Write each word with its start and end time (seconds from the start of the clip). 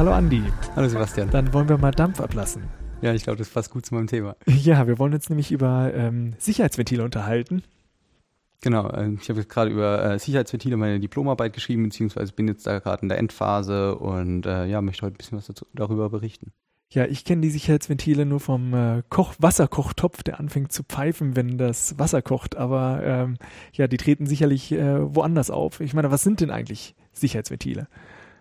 Hallo 0.00 0.14
Andi. 0.14 0.42
Hallo 0.76 0.88
Sebastian. 0.88 1.28
Dann 1.28 1.52
wollen 1.52 1.68
wir 1.68 1.76
mal 1.76 1.90
Dampf 1.90 2.22
ablassen. 2.22 2.62
Ja, 3.02 3.12
ich 3.12 3.22
glaube, 3.22 3.36
das 3.36 3.50
passt 3.50 3.70
gut 3.70 3.84
zu 3.84 3.94
meinem 3.94 4.06
Thema. 4.06 4.34
Ja, 4.46 4.86
wir 4.86 4.98
wollen 4.98 5.12
uns 5.12 5.28
nämlich 5.28 5.52
über 5.52 5.92
ähm, 5.92 6.32
Sicherheitsventile 6.38 7.04
unterhalten. 7.04 7.62
Genau, 8.62 8.88
äh, 8.88 9.10
ich 9.20 9.28
habe 9.28 9.44
gerade 9.44 9.70
über 9.70 10.02
äh, 10.02 10.18
Sicherheitsventile 10.18 10.78
meine 10.78 11.00
Diplomarbeit 11.00 11.52
geschrieben, 11.52 11.82
beziehungsweise 11.82 12.32
bin 12.32 12.48
jetzt 12.48 12.66
da 12.66 12.78
gerade 12.78 13.02
in 13.02 13.10
der 13.10 13.18
Endphase 13.18 13.94
und 13.94 14.46
äh, 14.46 14.64
ja, 14.64 14.80
möchte 14.80 15.02
heute 15.04 15.16
ein 15.16 15.18
bisschen 15.18 15.36
was 15.36 15.48
dazu, 15.48 15.66
darüber 15.74 16.08
berichten. 16.08 16.50
Ja, 16.88 17.04
ich 17.04 17.26
kenne 17.26 17.42
die 17.42 17.50
Sicherheitsventile 17.50 18.24
nur 18.24 18.40
vom 18.40 18.72
äh, 18.72 19.02
Koch 19.10 19.34
Wasserkochtopf, 19.38 20.22
der 20.22 20.40
anfängt 20.40 20.72
zu 20.72 20.82
pfeifen, 20.82 21.36
wenn 21.36 21.58
das 21.58 21.98
Wasser 21.98 22.22
kocht. 22.22 22.56
Aber 22.56 23.02
ähm, 23.04 23.36
ja, 23.74 23.86
die 23.86 23.98
treten 23.98 24.24
sicherlich 24.24 24.72
äh, 24.72 25.14
woanders 25.14 25.50
auf. 25.50 25.80
Ich 25.80 25.92
meine, 25.92 26.10
was 26.10 26.22
sind 26.22 26.40
denn 26.40 26.50
eigentlich 26.50 26.94
Sicherheitsventile? 27.12 27.86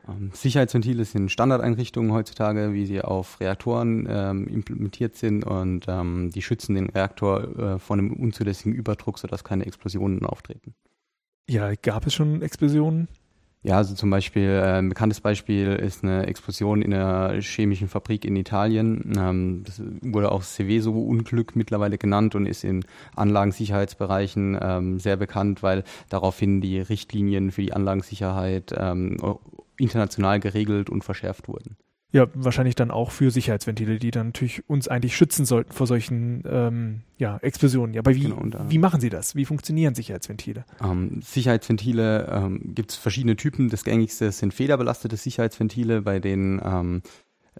Ähm, 0.10 0.32
Sicherheitsventile 0.34 1.06
sind 1.06 1.32
Standardeinrichtungen 1.32 2.12
heutzutage, 2.12 2.74
wie 2.74 2.86
sie 2.86 3.02
auf 3.02 3.40
Reaktoren 3.40 4.08
ähm, 4.10 4.48
implementiert 4.48 5.16
sind 5.16 5.46
und 5.46 5.86
ähm, 5.88 6.32
die 6.34 6.42
schützen 6.42 6.76
den 6.76 6.90
Reaktor 6.90 7.58
äh, 7.58 7.80
vor 7.80 7.98
einem 7.98 8.14
unzulässigen 8.14 8.74
Überdruck, 8.74 9.20
sodass 9.20 9.44
keine 9.44 9.66
Explosionen 9.66 10.26
auftreten. 10.26 10.74
Ja, 11.50 11.74
gab 11.76 12.06
es 12.06 12.14
schon 12.14 12.42
Explosionen? 12.42 13.08
Ja, 13.62 13.76
also 13.76 13.94
zum 13.94 14.10
Beispiel, 14.10 14.48
äh, 14.48 14.78
ein 14.78 14.88
bekanntes 14.88 15.20
Beispiel 15.20 15.74
ist 15.74 16.04
eine 16.04 16.28
Explosion 16.28 16.82
in 16.82 16.94
einer 16.94 17.42
chemischen 17.42 17.90
Fabrik 17.90 18.24
in 18.24 18.38
Italien. 18.38 19.14
Ähm, 19.18 19.64
das 19.66 19.82
wurde 20.02 20.32
auch 20.32 20.44
Seveso-Unglück 20.44 21.58
mittlerweile 21.58 21.98
genannt 21.98 22.36
und 22.36 22.46
ist 22.46 22.64
in 22.64 22.86
Anlagensicherheitsbereichen 23.18 24.58
ähm, 24.62 25.00
sehr 25.00 25.18
bekannt, 25.18 25.62
weil 25.62 25.84
daraufhin 26.08 26.62
die 26.62 26.80
Richtlinien 26.80 27.52
für 27.52 27.62
die 27.62 27.74
Anlagensicherheit 27.74 28.74
ähm, 28.78 29.18
international 29.78 30.40
geregelt 30.40 30.90
und 30.90 31.04
verschärft 31.04 31.50
wurden. 31.50 31.76
Ja, 32.12 32.26
wahrscheinlich 32.34 32.74
dann 32.74 32.90
auch 32.90 33.12
für 33.12 33.30
Sicherheitsventile, 33.30 34.00
die 34.00 34.10
dann 34.10 34.28
natürlich 34.28 34.68
uns 34.68 34.88
eigentlich 34.88 35.16
schützen 35.16 35.46
sollten 35.46 35.72
vor 35.74 35.86
solchen 35.86 36.44
ähm, 36.50 37.02
ja, 37.20 37.38
Explosionen. 37.38 37.94
Ja, 37.94 38.02
aber 38.02 38.16
wie, 38.16 38.22
genau, 38.22 38.42
wie 38.68 38.80
machen 38.80 39.00
Sie 39.00 39.12
das? 39.12 39.36
Wie 39.36 39.46
funktionieren 39.46 39.94
Sicherheitsventile? 39.94 40.66
Ähm, 40.84 41.22
Sicherheitsventile 41.22 42.28
ähm, 42.32 42.74
gibt 42.74 42.92
es 42.92 42.98
verschiedene 42.98 43.36
Typen. 43.36 43.70
Das 43.70 43.84
gängigste 43.84 44.32
sind 44.32 44.56
federbelastete 44.56 45.18
Sicherheitsventile, 45.18 46.02
bei 46.02 46.20
denen 46.20 46.60
ähm, 46.66 47.02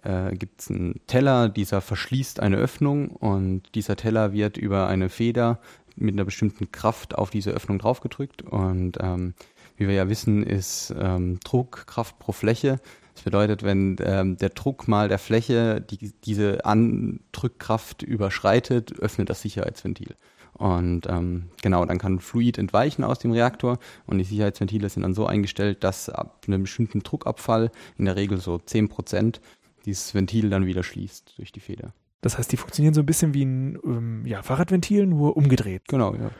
äh, 0.02 0.34
gibt 0.34 0.62
es 0.62 0.70
einen 0.70 1.00
Teller, 1.06 1.48
dieser 1.48 1.80
verschließt 1.80 2.40
eine 2.40 2.56
Öffnung 2.56 3.10
und 3.10 3.74
dieser 3.76 3.94
Teller 3.94 4.32
wird 4.32 4.56
über 4.56 4.88
eine 4.88 5.10
Feder 5.10 5.60
mit 5.94 6.14
einer 6.14 6.24
bestimmten 6.24 6.72
Kraft 6.72 7.14
auf 7.14 7.30
diese 7.30 7.50
Öffnung 7.50 7.78
draufgedrückt 7.78 8.42
und 8.42 8.98
ähm, 9.00 9.34
wie 9.76 9.88
wir 9.88 9.94
ja 9.94 10.08
wissen, 10.08 10.42
ist 10.42 10.94
ähm, 10.98 11.38
Druck 11.40 11.86
Kraft 11.86 12.18
pro 12.18 12.32
Fläche 12.32 12.80
das 13.20 13.24
bedeutet, 13.26 13.62
wenn 13.62 13.96
ähm, 14.02 14.38
der 14.38 14.48
Druck 14.48 14.88
mal 14.88 15.08
der 15.08 15.18
Fläche 15.18 15.82
die, 15.82 16.10
diese 16.24 16.64
Andrückkraft 16.64 18.02
überschreitet, 18.02 18.98
öffnet 18.98 19.28
das 19.28 19.42
Sicherheitsventil. 19.42 20.14
Und 20.54 21.06
ähm, 21.06 21.50
genau, 21.60 21.84
dann 21.84 21.98
kann 21.98 22.18
Fluid 22.20 22.56
entweichen 22.56 23.04
aus 23.04 23.18
dem 23.18 23.32
Reaktor 23.32 23.78
und 24.06 24.16
die 24.16 24.24
Sicherheitsventile 24.24 24.88
sind 24.88 25.02
dann 25.02 25.12
so 25.12 25.26
eingestellt, 25.26 25.84
dass 25.84 26.08
ab 26.08 26.44
einem 26.46 26.62
bestimmten 26.62 27.00
Druckabfall, 27.00 27.70
in 27.98 28.06
der 28.06 28.16
Regel 28.16 28.40
so 28.40 28.56
10 28.56 28.88
Prozent, 28.88 29.42
dieses 29.84 30.14
Ventil 30.14 30.48
dann 30.48 30.64
wieder 30.64 30.82
schließt 30.82 31.34
durch 31.36 31.52
die 31.52 31.60
Feder. 31.60 31.92
Das 32.22 32.38
heißt, 32.38 32.50
die 32.50 32.56
funktionieren 32.56 32.94
so 32.94 33.02
ein 33.02 33.06
bisschen 33.06 33.34
wie 33.34 33.44
ein 33.44 33.78
ähm, 33.84 34.24
ja, 34.24 34.42
Fahrradventil, 34.42 35.04
nur 35.06 35.36
umgedreht. 35.36 35.82
Genau, 35.88 36.14
ja. 36.14 36.30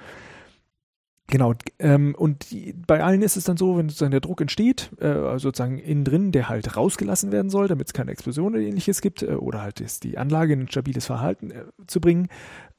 Genau, 1.31 1.55
ähm, 1.79 2.17
und 2.19 2.51
die, 2.51 2.73
bei 2.73 3.05
allen 3.05 3.23
ist 3.23 3.37
es 3.37 3.45
dann 3.45 3.57
so, 3.57 3.77
wenn 3.77 3.89
sozusagen 3.89 4.11
der 4.11 4.21
Druck 4.21 4.41
entsteht, 4.41 4.91
äh, 5.01 5.39
sozusagen 5.39 5.79
innen 5.79 6.05
drin, 6.05 6.33
der 6.33 6.49
halt 6.49 6.77
rausgelassen 6.77 7.31
werden 7.31 7.51
soll, 7.51 7.69
damit 7.69 7.87
es 7.87 7.93
keine 7.93 8.11
Explosion 8.11 8.55
oder 8.55 8.63
ähnliches 8.63 9.01
gibt, 9.01 9.23
äh, 9.23 9.35
oder 9.35 9.63
halt 9.63 9.81
ist 9.81 10.03
die 10.03 10.19
Anlage 10.19 10.55
in 10.55 10.63
ein 10.63 10.69
stabiles 10.69 11.07
Verhalten 11.07 11.53
äh, 11.53 11.65
zu 11.87 12.01
bringen, 12.01 12.29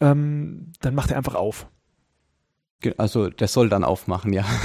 ähm, 0.01 0.73
dann 0.81 0.95
macht 0.95 1.11
er 1.11 1.17
einfach 1.17 1.35
auf. 1.35 1.67
Also 2.97 3.29
der 3.29 3.47
soll 3.47 3.69
dann 3.69 3.85
aufmachen, 3.85 4.33
ja. 4.33 4.45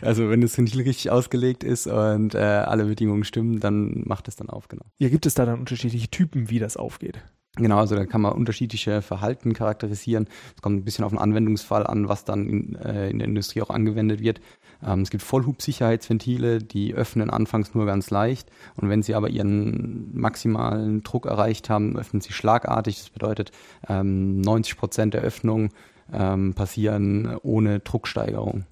Also 0.00 0.28
wenn 0.28 0.40
das 0.40 0.58
Ventil 0.58 0.82
richtig 0.82 1.12
ausgelegt 1.12 1.62
ist 1.62 1.86
und 1.86 2.34
äh, 2.34 2.38
alle 2.38 2.86
Bedingungen 2.86 3.22
stimmen, 3.22 3.60
dann 3.60 4.02
macht 4.04 4.26
es 4.26 4.34
dann 4.34 4.50
auf, 4.50 4.66
genau. 4.66 4.84
Ja, 4.98 5.08
gibt 5.10 5.26
es 5.26 5.34
da 5.34 5.46
dann 5.46 5.60
unterschiedliche 5.60 6.08
Typen, 6.08 6.50
wie 6.50 6.58
das 6.58 6.76
aufgeht? 6.76 7.22
Genau, 7.56 7.80
also 7.80 7.94
da 7.96 8.06
kann 8.06 8.22
man 8.22 8.32
unterschiedliche 8.32 9.02
Verhalten 9.02 9.52
charakterisieren. 9.52 10.26
Es 10.56 10.62
kommt 10.62 10.76
ein 10.76 10.84
bisschen 10.84 11.04
auf 11.04 11.12
den 11.12 11.18
Anwendungsfall 11.18 11.86
an, 11.86 12.08
was 12.08 12.24
dann 12.24 12.48
in, 12.48 12.76
äh, 12.76 13.10
in 13.10 13.18
der 13.18 13.28
Industrie 13.28 13.60
auch 13.60 13.68
angewendet 13.68 14.20
wird. 14.22 14.40
Ähm, 14.82 15.02
es 15.02 15.10
gibt 15.10 15.22
Vollhubsicherheitsventile, 15.22 16.60
die 16.60 16.94
öffnen 16.94 17.28
anfangs 17.28 17.74
nur 17.74 17.84
ganz 17.84 18.08
leicht 18.08 18.50
und 18.76 18.88
wenn 18.88 19.02
sie 19.02 19.14
aber 19.14 19.28
ihren 19.28 20.18
maximalen 20.18 21.02
Druck 21.02 21.26
erreicht 21.26 21.68
haben, 21.68 21.98
öffnen 21.98 22.22
sie 22.22 22.32
schlagartig. 22.32 22.96
Das 23.00 23.10
bedeutet, 23.10 23.52
ähm, 23.86 24.40
90 24.40 24.78
Prozent 24.78 25.12
der 25.12 25.20
Öffnungen 25.20 25.68
ähm, 26.10 26.54
passieren 26.54 27.36
ohne 27.42 27.80
Drucksteigerung. 27.80 28.64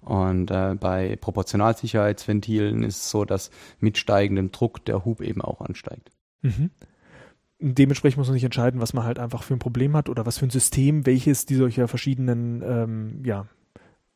Und 0.00 0.50
äh, 0.50 0.76
bei 0.80 1.16
Proportionalsicherheitsventilen 1.16 2.84
ist 2.84 3.02
es 3.02 3.10
so, 3.10 3.26
dass 3.26 3.50
mit 3.80 3.98
steigendem 3.98 4.50
Druck 4.50 4.82
der 4.86 5.04
Hub 5.04 5.20
eben 5.20 5.42
auch 5.42 5.60
ansteigt. 5.60 6.10
Mhm 6.40 6.70
dementsprechend 7.60 8.18
muss 8.18 8.28
man 8.28 8.34
sich 8.34 8.44
entscheiden, 8.44 8.80
was 8.80 8.94
man 8.94 9.04
halt 9.04 9.18
einfach 9.18 9.42
für 9.42 9.54
ein 9.54 9.58
Problem 9.58 9.96
hat 9.96 10.08
oder 10.08 10.26
was 10.26 10.38
für 10.38 10.46
ein 10.46 10.50
System, 10.50 11.06
welches 11.06 11.46
die 11.46 11.56
solcher 11.56 11.88
verschiedenen 11.88 12.62
ähm, 12.62 13.22
ja, 13.24 13.46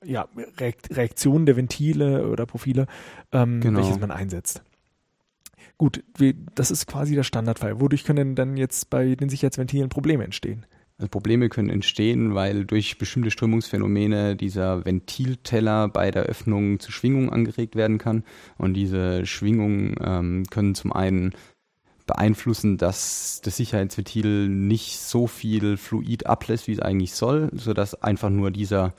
ja, 0.05 0.29
Reaktionen 0.91 1.47
der 1.47 1.57
Ventile 1.57 2.29
oder 2.29 2.47
Profile, 2.47 2.87
ähm, 3.33 3.61
genau. 3.61 3.81
welches 3.81 4.01
man 4.01 4.11
einsetzt. 4.11 4.63
Gut, 5.79 6.05
das 6.55 6.71
ist 6.71 6.87
quasi 6.87 7.15
der 7.15 7.25
Standardfall. 7.25 7.81
Wodurch 7.81 8.05
können 8.05 8.35
dann 8.35 8.57
jetzt 8.57 8.91
bei 8.91 9.15
den 9.15 9.29
Sicherheitsventilen 9.29 9.89
Probleme 9.89 10.25
entstehen? 10.25 10.65
Also 10.99 11.09
Probleme 11.09 11.49
können 11.49 11.71
entstehen, 11.71 12.35
weil 12.37 12.65
durch 12.65 12.99
bestimmte 12.99 13.33
Strömungsphänomene 13.33 14.37
dieser 14.37 14.85
Ventilteller 14.85 15.89
bei 15.89 16.13
der 16.13 16.23
Öffnung 16.25 16.79
zu 16.79 16.93
Schwingungen 16.93 17.31
angeregt 17.31 17.75
werden 17.75 17.99
kann. 17.99 18.23
Und 18.59 18.75
diese 18.75 19.27
Schwingungen 19.27 19.97
ähm, 20.01 20.45
können 20.51 20.77
zum 20.77 20.93
einen 20.93 21.33
beeinflussen, 22.07 22.79
dass 22.79 23.41
das 23.43 23.57
Sicherheitsventil 23.57 24.49
nicht 24.49 24.99
so 24.99 25.27
viel 25.27 25.77
Fluid 25.77 26.27
ablässt, 26.27 26.67
wie 26.67 26.73
es 26.73 26.81
eigentlich 26.81 27.15
soll, 27.15 27.51
sodass 27.53 28.01
einfach 28.03 28.31
nur 28.31 28.51
dieser, 28.51 28.95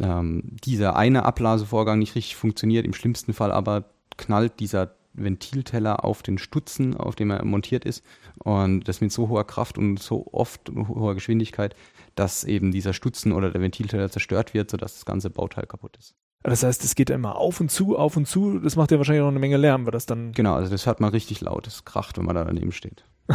ähm, 0.00 0.56
dieser 0.64 0.96
eine 0.96 1.24
Ablasevorgang 1.24 1.98
nicht 1.98 2.14
richtig 2.14 2.36
funktioniert. 2.36 2.84
Im 2.84 2.94
schlimmsten 2.94 3.32
Fall 3.32 3.52
aber 3.52 3.84
knallt 4.16 4.60
dieser 4.60 4.94
Ventilteller 5.12 6.04
auf 6.04 6.22
den 6.22 6.38
Stutzen, 6.38 6.96
auf 6.96 7.16
dem 7.16 7.30
er 7.30 7.44
montiert 7.44 7.84
ist. 7.84 8.04
Und 8.38 8.88
das 8.88 9.00
mit 9.00 9.12
so 9.12 9.28
hoher 9.28 9.46
Kraft 9.46 9.78
und 9.78 9.98
so 9.98 10.26
oft 10.32 10.70
hoher 10.70 11.14
Geschwindigkeit, 11.14 11.74
dass 12.14 12.44
eben 12.44 12.70
dieser 12.70 12.92
Stutzen 12.92 13.32
oder 13.32 13.50
der 13.50 13.60
Ventilteller 13.60 14.10
zerstört 14.10 14.54
wird, 14.54 14.70
sodass 14.70 14.94
das 14.94 15.04
ganze 15.04 15.30
Bauteil 15.30 15.66
kaputt 15.66 15.96
ist. 15.98 16.14
Das 16.42 16.62
heißt, 16.62 16.84
es 16.84 16.94
geht 16.94 17.10
immer 17.10 17.36
auf 17.36 17.60
und 17.60 17.70
zu, 17.70 17.98
auf 17.98 18.16
und 18.16 18.26
zu. 18.26 18.58
Das 18.60 18.76
macht 18.76 18.90
ja 18.90 18.96
wahrscheinlich 18.96 19.22
auch 19.22 19.28
eine 19.28 19.38
Menge 19.38 19.58
Lärm, 19.58 19.84
weil 19.84 19.92
das 19.92 20.06
dann. 20.06 20.32
Genau, 20.32 20.54
also 20.54 20.70
das 20.70 20.86
hört 20.86 21.00
man 21.00 21.10
richtig 21.10 21.40
laut. 21.42 21.66
Das 21.66 21.84
kracht, 21.84 22.16
wenn 22.16 22.24
man 22.24 22.34
da 22.34 22.44
daneben 22.44 22.72
steht. 22.72 23.04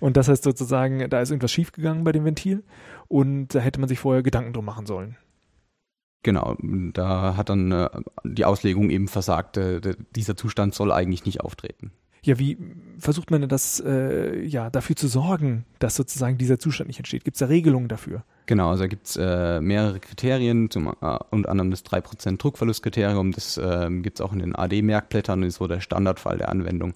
und 0.00 0.16
das 0.16 0.28
heißt 0.28 0.42
sozusagen, 0.42 1.08
da 1.08 1.20
ist 1.20 1.30
irgendwas 1.30 1.52
schiefgegangen 1.52 2.02
bei 2.02 2.12
dem 2.12 2.24
Ventil 2.24 2.64
und 3.06 3.54
da 3.54 3.60
hätte 3.60 3.78
man 3.78 3.88
sich 3.88 4.00
vorher 4.00 4.22
Gedanken 4.22 4.52
drum 4.52 4.64
machen 4.64 4.86
sollen. 4.86 5.16
Genau, 6.24 6.56
da 6.62 7.36
hat 7.36 7.50
dann 7.50 7.70
äh, 7.70 7.90
die 8.24 8.46
Auslegung 8.46 8.88
eben 8.90 9.08
versagt. 9.08 9.58
Äh, 9.58 9.94
dieser 10.16 10.36
Zustand 10.36 10.74
soll 10.74 10.90
eigentlich 10.90 11.26
nicht 11.26 11.42
auftreten. 11.42 11.92
Ja, 12.24 12.38
wie 12.38 12.56
versucht 12.98 13.30
man 13.30 13.42
denn 13.42 13.50
das, 13.50 13.80
äh, 13.84 14.40
ja, 14.44 14.70
dafür 14.70 14.96
zu 14.96 15.08
sorgen, 15.08 15.66
dass 15.78 15.94
sozusagen 15.94 16.38
dieser 16.38 16.58
Zustand 16.58 16.88
nicht 16.88 16.98
entsteht? 16.98 17.22
Gibt 17.22 17.34
es 17.34 17.40
da 17.40 17.46
Regelungen 17.46 17.86
dafür? 17.86 18.24
Genau, 18.46 18.70
also 18.70 18.84
da 18.84 18.86
gibt 18.86 19.06
es 19.06 19.16
äh, 19.16 19.60
mehrere 19.60 20.00
Kriterien, 20.00 20.70
zum, 20.70 20.88
äh, 20.88 21.18
unter 21.30 21.50
anderem 21.50 21.70
das 21.70 21.84
3% 21.84 22.38
Druckverlustkriterium, 22.38 23.32
das 23.32 23.58
äh, 23.58 23.90
gibt 23.90 24.20
es 24.20 24.24
auch 24.24 24.32
in 24.32 24.38
den 24.38 24.56
AD-Merkblättern 24.56 25.42
und 25.42 25.48
ist 25.48 25.56
so 25.56 25.66
der 25.66 25.80
Standardfall 25.80 26.38
der 26.38 26.48
Anwendung. 26.48 26.94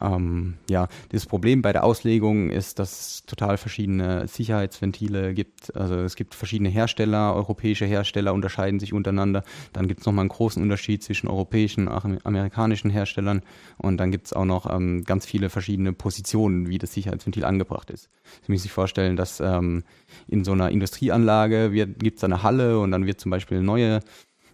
Ähm, 0.00 0.54
ja, 0.68 0.88
das 1.10 1.26
Problem 1.26 1.62
bei 1.62 1.72
der 1.72 1.84
Auslegung 1.84 2.50
ist, 2.50 2.78
dass 2.78 3.00
es 3.00 3.26
total 3.26 3.58
verschiedene 3.58 4.26
Sicherheitsventile 4.26 5.34
gibt. 5.34 5.74
Also 5.76 5.96
es 5.96 6.16
gibt 6.16 6.34
verschiedene 6.34 6.68
Hersteller, 6.68 7.34
europäische 7.34 7.84
Hersteller 7.84 8.32
unterscheiden 8.32 8.80
sich 8.80 8.92
untereinander. 8.92 9.44
Dann 9.72 9.88
gibt 9.88 10.00
es 10.00 10.06
nochmal 10.06 10.22
einen 10.22 10.30
großen 10.30 10.62
Unterschied 10.62 11.02
zwischen 11.02 11.28
europäischen 11.28 11.88
und 11.88 12.26
amerikanischen 12.26 12.90
Herstellern. 12.90 13.42
Und 13.78 13.98
dann 13.98 14.10
gibt 14.10 14.26
es 14.26 14.32
auch 14.32 14.44
noch 14.44 14.72
ähm, 14.72 15.04
ganz 15.04 15.26
viele 15.26 15.50
verschiedene 15.50 15.92
Positionen, 15.92 16.68
wie 16.68 16.78
das 16.78 16.92
Sicherheitsventil 16.94 17.44
angebracht 17.44 17.90
ist. 17.90 18.08
Sie 18.42 18.52
müssen 18.52 18.62
sich 18.62 18.72
vorstellen, 18.72 19.16
dass 19.16 19.40
ähm, 19.40 19.84
in 20.28 20.44
so 20.44 20.52
einer 20.52 20.70
Industrieanlage 20.70 21.70
gibt 21.70 22.18
es 22.18 22.24
eine 22.24 22.42
Halle 22.42 22.78
und 22.78 22.90
dann 22.90 23.06
wird 23.06 23.20
zum 23.20 23.30
Beispiel 23.30 23.58
eine 23.58 23.66
neue 23.66 24.00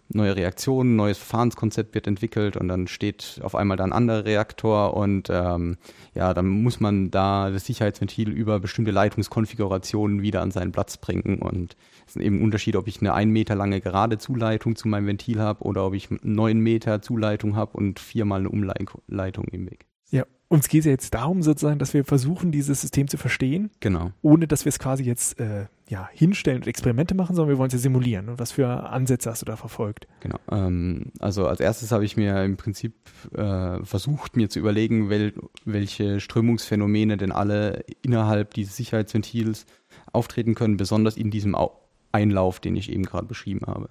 neue 0.09 0.35
Reaktionen, 0.35 0.95
neues 0.95 1.17
Verfahrenskonzept 1.17 1.93
wird 1.93 2.07
entwickelt 2.07 2.57
und 2.57 2.67
dann 2.67 2.87
steht 2.87 3.39
auf 3.43 3.55
einmal 3.55 3.77
da 3.77 3.83
ein 3.83 3.93
anderer 3.93 4.25
Reaktor 4.25 4.95
und 4.95 5.29
ähm, 5.29 5.77
ja, 6.13 6.33
dann 6.33 6.47
muss 6.47 6.79
man 6.79 7.11
da 7.11 7.49
das 7.49 7.65
Sicherheitsventil 7.65 8.29
über 8.29 8.59
bestimmte 8.59 8.91
Leitungskonfigurationen 8.91 10.21
wieder 10.21 10.41
an 10.41 10.51
seinen 10.51 10.71
Platz 10.71 10.97
bringen 10.97 11.39
und 11.39 11.75
es 12.07 12.15
ist 12.15 12.21
eben 12.21 12.37
ein 12.37 12.43
Unterschied, 12.43 12.75
ob 12.75 12.87
ich 12.87 13.01
eine 13.01 13.13
ein 13.13 13.29
Meter 13.29 13.55
lange 13.55 13.81
gerade 13.81 14.17
Zuleitung 14.17 14.75
zu 14.75 14.87
meinem 14.87 15.07
Ventil 15.07 15.39
habe 15.39 15.63
oder 15.63 15.85
ob 15.85 15.93
ich 15.93 16.09
neun 16.21 16.59
Meter 16.59 17.01
Zuleitung 17.01 17.55
habe 17.55 17.77
und 17.77 17.99
viermal 17.99 18.39
eine 18.39 18.49
Umleitung 18.49 19.45
im 19.51 19.69
Weg. 19.69 19.85
Ja, 20.09 20.23
uns 20.47 20.69
geht 20.69 20.79
es 20.79 20.85
ja 20.85 20.91
jetzt 20.91 21.13
darum, 21.13 21.41
sozusagen, 21.43 21.79
dass 21.79 21.93
wir 21.93 22.05
versuchen, 22.05 22.51
dieses 22.51 22.79
System 22.81 23.09
zu 23.09 23.17
verstehen. 23.17 23.71
Genau. 23.81 24.11
Ohne 24.21 24.47
dass 24.47 24.63
wir 24.63 24.69
es 24.69 24.79
quasi 24.79 25.03
jetzt 25.03 25.39
äh, 25.39 25.65
ja, 25.89 26.09
hinstellen 26.11 26.61
und 26.61 26.67
Experimente 26.67 27.15
machen, 27.15 27.35
sondern 27.35 27.49
wir 27.53 27.57
wollen 27.57 27.67
es 27.67 27.73
ja 27.73 27.79
simulieren. 27.79 28.29
Und 28.29 28.39
was 28.39 28.51
für 28.51 28.67
Ansätze 28.67 29.29
hast 29.29 29.41
du 29.41 29.45
da 29.45 29.55
verfolgt? 29.55 30.07
Genau. 30.19 30.37
Ähm, 30.51 31.11
also 31.19 31.47
als 31.47 31.59
erstes 31.59 31.91
habe 31.91 32.03
ich 32.03 32.17
mir 32.17 32.43
im 32.43 32.57
Prinzip 32.57 32.93
äh, 33.33 33.83
versucht, 33.83 34.35
mir 34.35 34.49
zu 34.49 34.59
überlegen, 34.59 35.09
wel 35.09 35.33
welche 35.65 36.19
Strömungsphänomene 36.19 37.17
denn 37.17 37.31
alle 37.31 37.85
innerhalb 38.01 38.53
dieses 38.53 38.75
Sicherheitsventils 38.75 39.65
auftreten 40.11 40.55
können, 40.55 40.77
besonders 40.77 41.15
in 41.15 41.31
diesem 41.31 41.55
Au 41.55 41.81
Einlauf, 42.11 42.59
den 42.59 42.75
ich 42.75 42.91
eben 42.91 43.03
gerade 43.03 43.27
beschrieben 43.27 43.67
habe. 43.67 43.89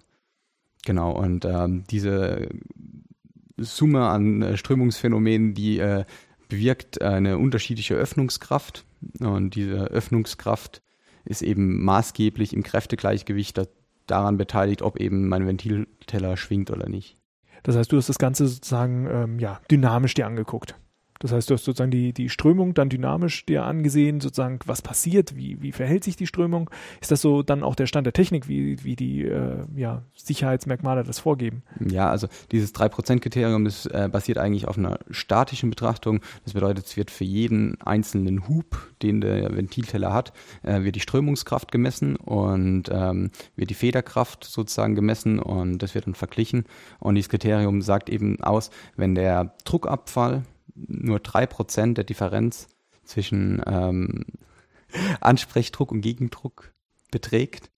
Genau. 0.84 1.12
Und 1.12 1.44
ähm, 1.44 1.84
diese 1.90 2.48
Summe 3.56 4.06
an 4.06 4.43
äh, 4.43 4.56
Strömungsphänomenen, 4.56 5.54
die 5.54 5.78
äh, 5.78 6.04
bewirkt 6.48 7.02
eine 7.02 7.38
unterschiedliche 7.38 7.94
Öffnungskraft. 7.94 8.84
Und 9.20 9.54
diese 9.54 9.84
Öffnungskraft 9.84 10.82
ist 11.26 11.43
eben 11.43 11.84
maßgeblich 11.84 12.52
im 12.55 12.62
Kräftegleichgewicht 12.62 13.61
daran 14.06 14.37
beteiligt, 14.37 14.82
ob 14.82 14.99
eben 14.99 15.28
mein 15.28 15.46
Ventilteller 15.46 16.37
schwingt 16.37 16.70
oder 16.70 16.88
nicht. 16.88 17.19
Das 17.62 17.76
heißt, 17.76 17.90
du 17.90 17.96
hast 17.96 18.08
das 18.08 18.19
Ganze 18.19 18.46
sozusagen 18.46 19.06
ähm, 19.11 19.38
ja, 19.38 19.61
dynamisch 19.70 20.14
dir 20.14 20.26
angeguckt. 20.26 20.76
Das 21.18 21.32
heißt, 21.32 21.50
du 21.50 21.54
hast 21.54 21.64
sozusagen 21.64 21.90
die, 21.90 22.12
die 22.12 22.28
Strömung 22.28 22.74
dann 22.74 22.88
dynamisch 22.88 23.46
dir 23.46 23.64
angesehen, 23.64 24.20
sozusagen, 24.20 24.58
was 24.66 24.82
passiert, 24.82 25.36
wie, 25.36 25.60
wie 25.62 25.72
verhält 25.72 26.04
sich 26.04 26.16
die 26.16 26.26
Strömung? 26.26 26.70
Ist 27.00 27.10
das 27.10 27.20
so 27.20 27.42
dann 27.42 27.62
auch 27.62 27.74
der 27.74 27.86
Stand 27.86 28.06
der 28.06 28.12
Technik, 28.12 28.48
wie, 28.48 28.82
wie 28.84 28.96
die 28.96 29.24
äh, 29.24 29.64
ja, 29.74 30.02
Sicherheitsmerkmale 30.14 31.04
das 31.04 31.18
vorgeben? 31.18 31.62
Ja, 31.80 32.10
also 32.10 32.28
dieses 32.52 32.74
3%-Kriterium, 32.74 33.64
das 33.64 33.86
äh, 33.86 34.08
basiert 34.10 34.38
eigentlich 34.38 34.68
auf 34.68 34.78
einer 34.78 34.98
statischen 35.10 35.70
Betrachtung. 35.70 36.20
Das 36.44 36.54
bedeutet, 36.54 36.86
es 36.86 36.96
wird 36.96 37.10
für 37.10 37.24
jeden 37.24 37.80
einzelnen 37.80 38.48
Hub, 38.48 38.76
den 39.02 39.20
der 39.20 39.56
Ventilteller 39.56 40.12
hat, 40.12 40.32
äh, 40.62 40.82
wird 40.82 40.96
die 40.96 41.00
Strömungskraft 41.00 41.72
gemessen 41.72 42.16
und 42.16 42.84
ähm, 42.90 43.30
wird 43.56 43.70
die 43.70 43.74
Federkraft 43.74 44.44
sozusagen 44.44 44.94
gemessen 44.94 45.38
und 45.38 45.78
das 45.78 45.94
wird 45.94 46.06
dann 46.06 46.14
verglichen. 46.14 46.64
Und 46.98 47.14
dieses 47.14 47.28
Kriterium 47.28 47.82
sagt 47.82 48.08
eben 48.08 48.42
aus, 48.42 48.70
wenn 48.96 49.14
der 49.14 49.54
Druckabfall 49.64 50.42
nur 50.76 51.19
3% 51.19 51.94
der 51.94 52.05
Differenz 52.05 52.69
zwischen 53.05 53.62
ähm, 53.67 54.25
Ansprechdruck 55.20 55.93
und 55.93 56.00
Gegendruck 56.00 56.73
beträgt. 57.11 57.70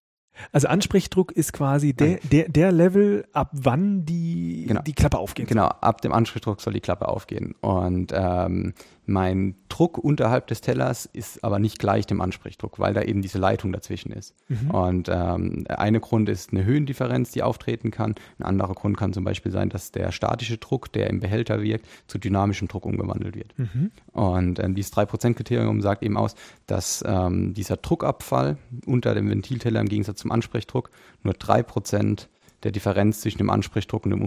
Also 0.53 0.69
Ansprechdruck 0.69 1.33
ist 1.33 1.53
quasi 1.53 1.95
der, 1.95 2.21
der, 2.23 2.49
der 2.49 2.71
Level, 2.71 3.27
ab 3.33 3.51
wann 3.53 4.05
die, 4.05 4.67
genau. 4.69 4.83
die 4.83 4.93
Klappe 4.93 5.19
aufgeht. 5.19 5.49
Genau, 5.49 5.67
ab 5.67 6.01
dem 6.01 6.13
Ansprechdruck 6.13 6.61
soll 6.61 6.75
die 6.75 6.81
Klappe 6.81 7.09
aufgehen. 7.09 7.55
Und 7.61 8.13
ähm, 8.15 8.75
mein 9.09 9.55
Druck 9.71 9.97
unterhalb 9.97 10.49
des 10.49 10.61
Tellers 10.61 11.07
ist 11.07 11.43
aber 11.43 11.59
nicht 11.59 11.79
gleich 11.79 12.07
dem 12.07 12.21
Ansprechdruck, 12.21 12.79
weil 12.79 12.93
da 12.93 13.03
eben 13.03 13.23
diese 13.23 13.39
Leitung 13.39 13.73
dazwischen 13.73 14.13
ist. 14.13 14.35
Mhm. 14.49 14.71
Und 14.71 15.09
ähm, 15.09 15.65
eine 15.69 16.01
Grund 16.01 16.29
ist 16.29 16.53
eine 16.53 16.65
Höhendifferenz, 16.65 17.31
die 17.31 17.43
auftreten 17.43 17.91
kann. 17.91 18.17
Ein 18.39 18.45
anderer 18.45 18.75
Grund 18.75 18.99
kann 18.99 19.15
zum 19.15 19.25
Beispiel 19.25 19.51
sein, 19.51 19.71
dass 19.71 19.93
der 19.93 20.13
statische 20.13 20.59
Druck, 20.59 20.93
der 20.93 21.09
im 21.09 21.21
Behälter 21.21 21.63
wirkt, 21.63 21.87
zu 22.07 22.19
dynamischem 22.19 22.69
Druck 22.69 22.85
umgewandelt 22.85 23.35
wird. 23.35 23.59
Mhm. 23.59 23.91
Und 24.13 24.59
ähm, 24.59 24.75
dieses 24.75 24.93
3%-Kriterium 24.93 25.81
sagt 25.81 26.03
eben 26.03 26.19
aus, 26.19 26.35
dass 26.67 27.03
ähm, 27.07 27.55
dieser 27.55 27.79
Druckabfall 27.79 28.59
unter 28.85 29.15
dem 29.15 29.31
Ventilteller 29.31 29.81
im 29.81 29.89
Gegensatz 29.89 30.21
zum 30.21 30.33
Ansprechdruck 30.33 30.91
nur 31.23 31.35
3% 31.35 32.27
der 32.63 32.73
Differenz 32.73 33.21
zwischen 33.21 33.39
dem 33.39 33.49
Ansprechdruck 33.49 34.05
und 34.05 34.11
dem 34.11 34.23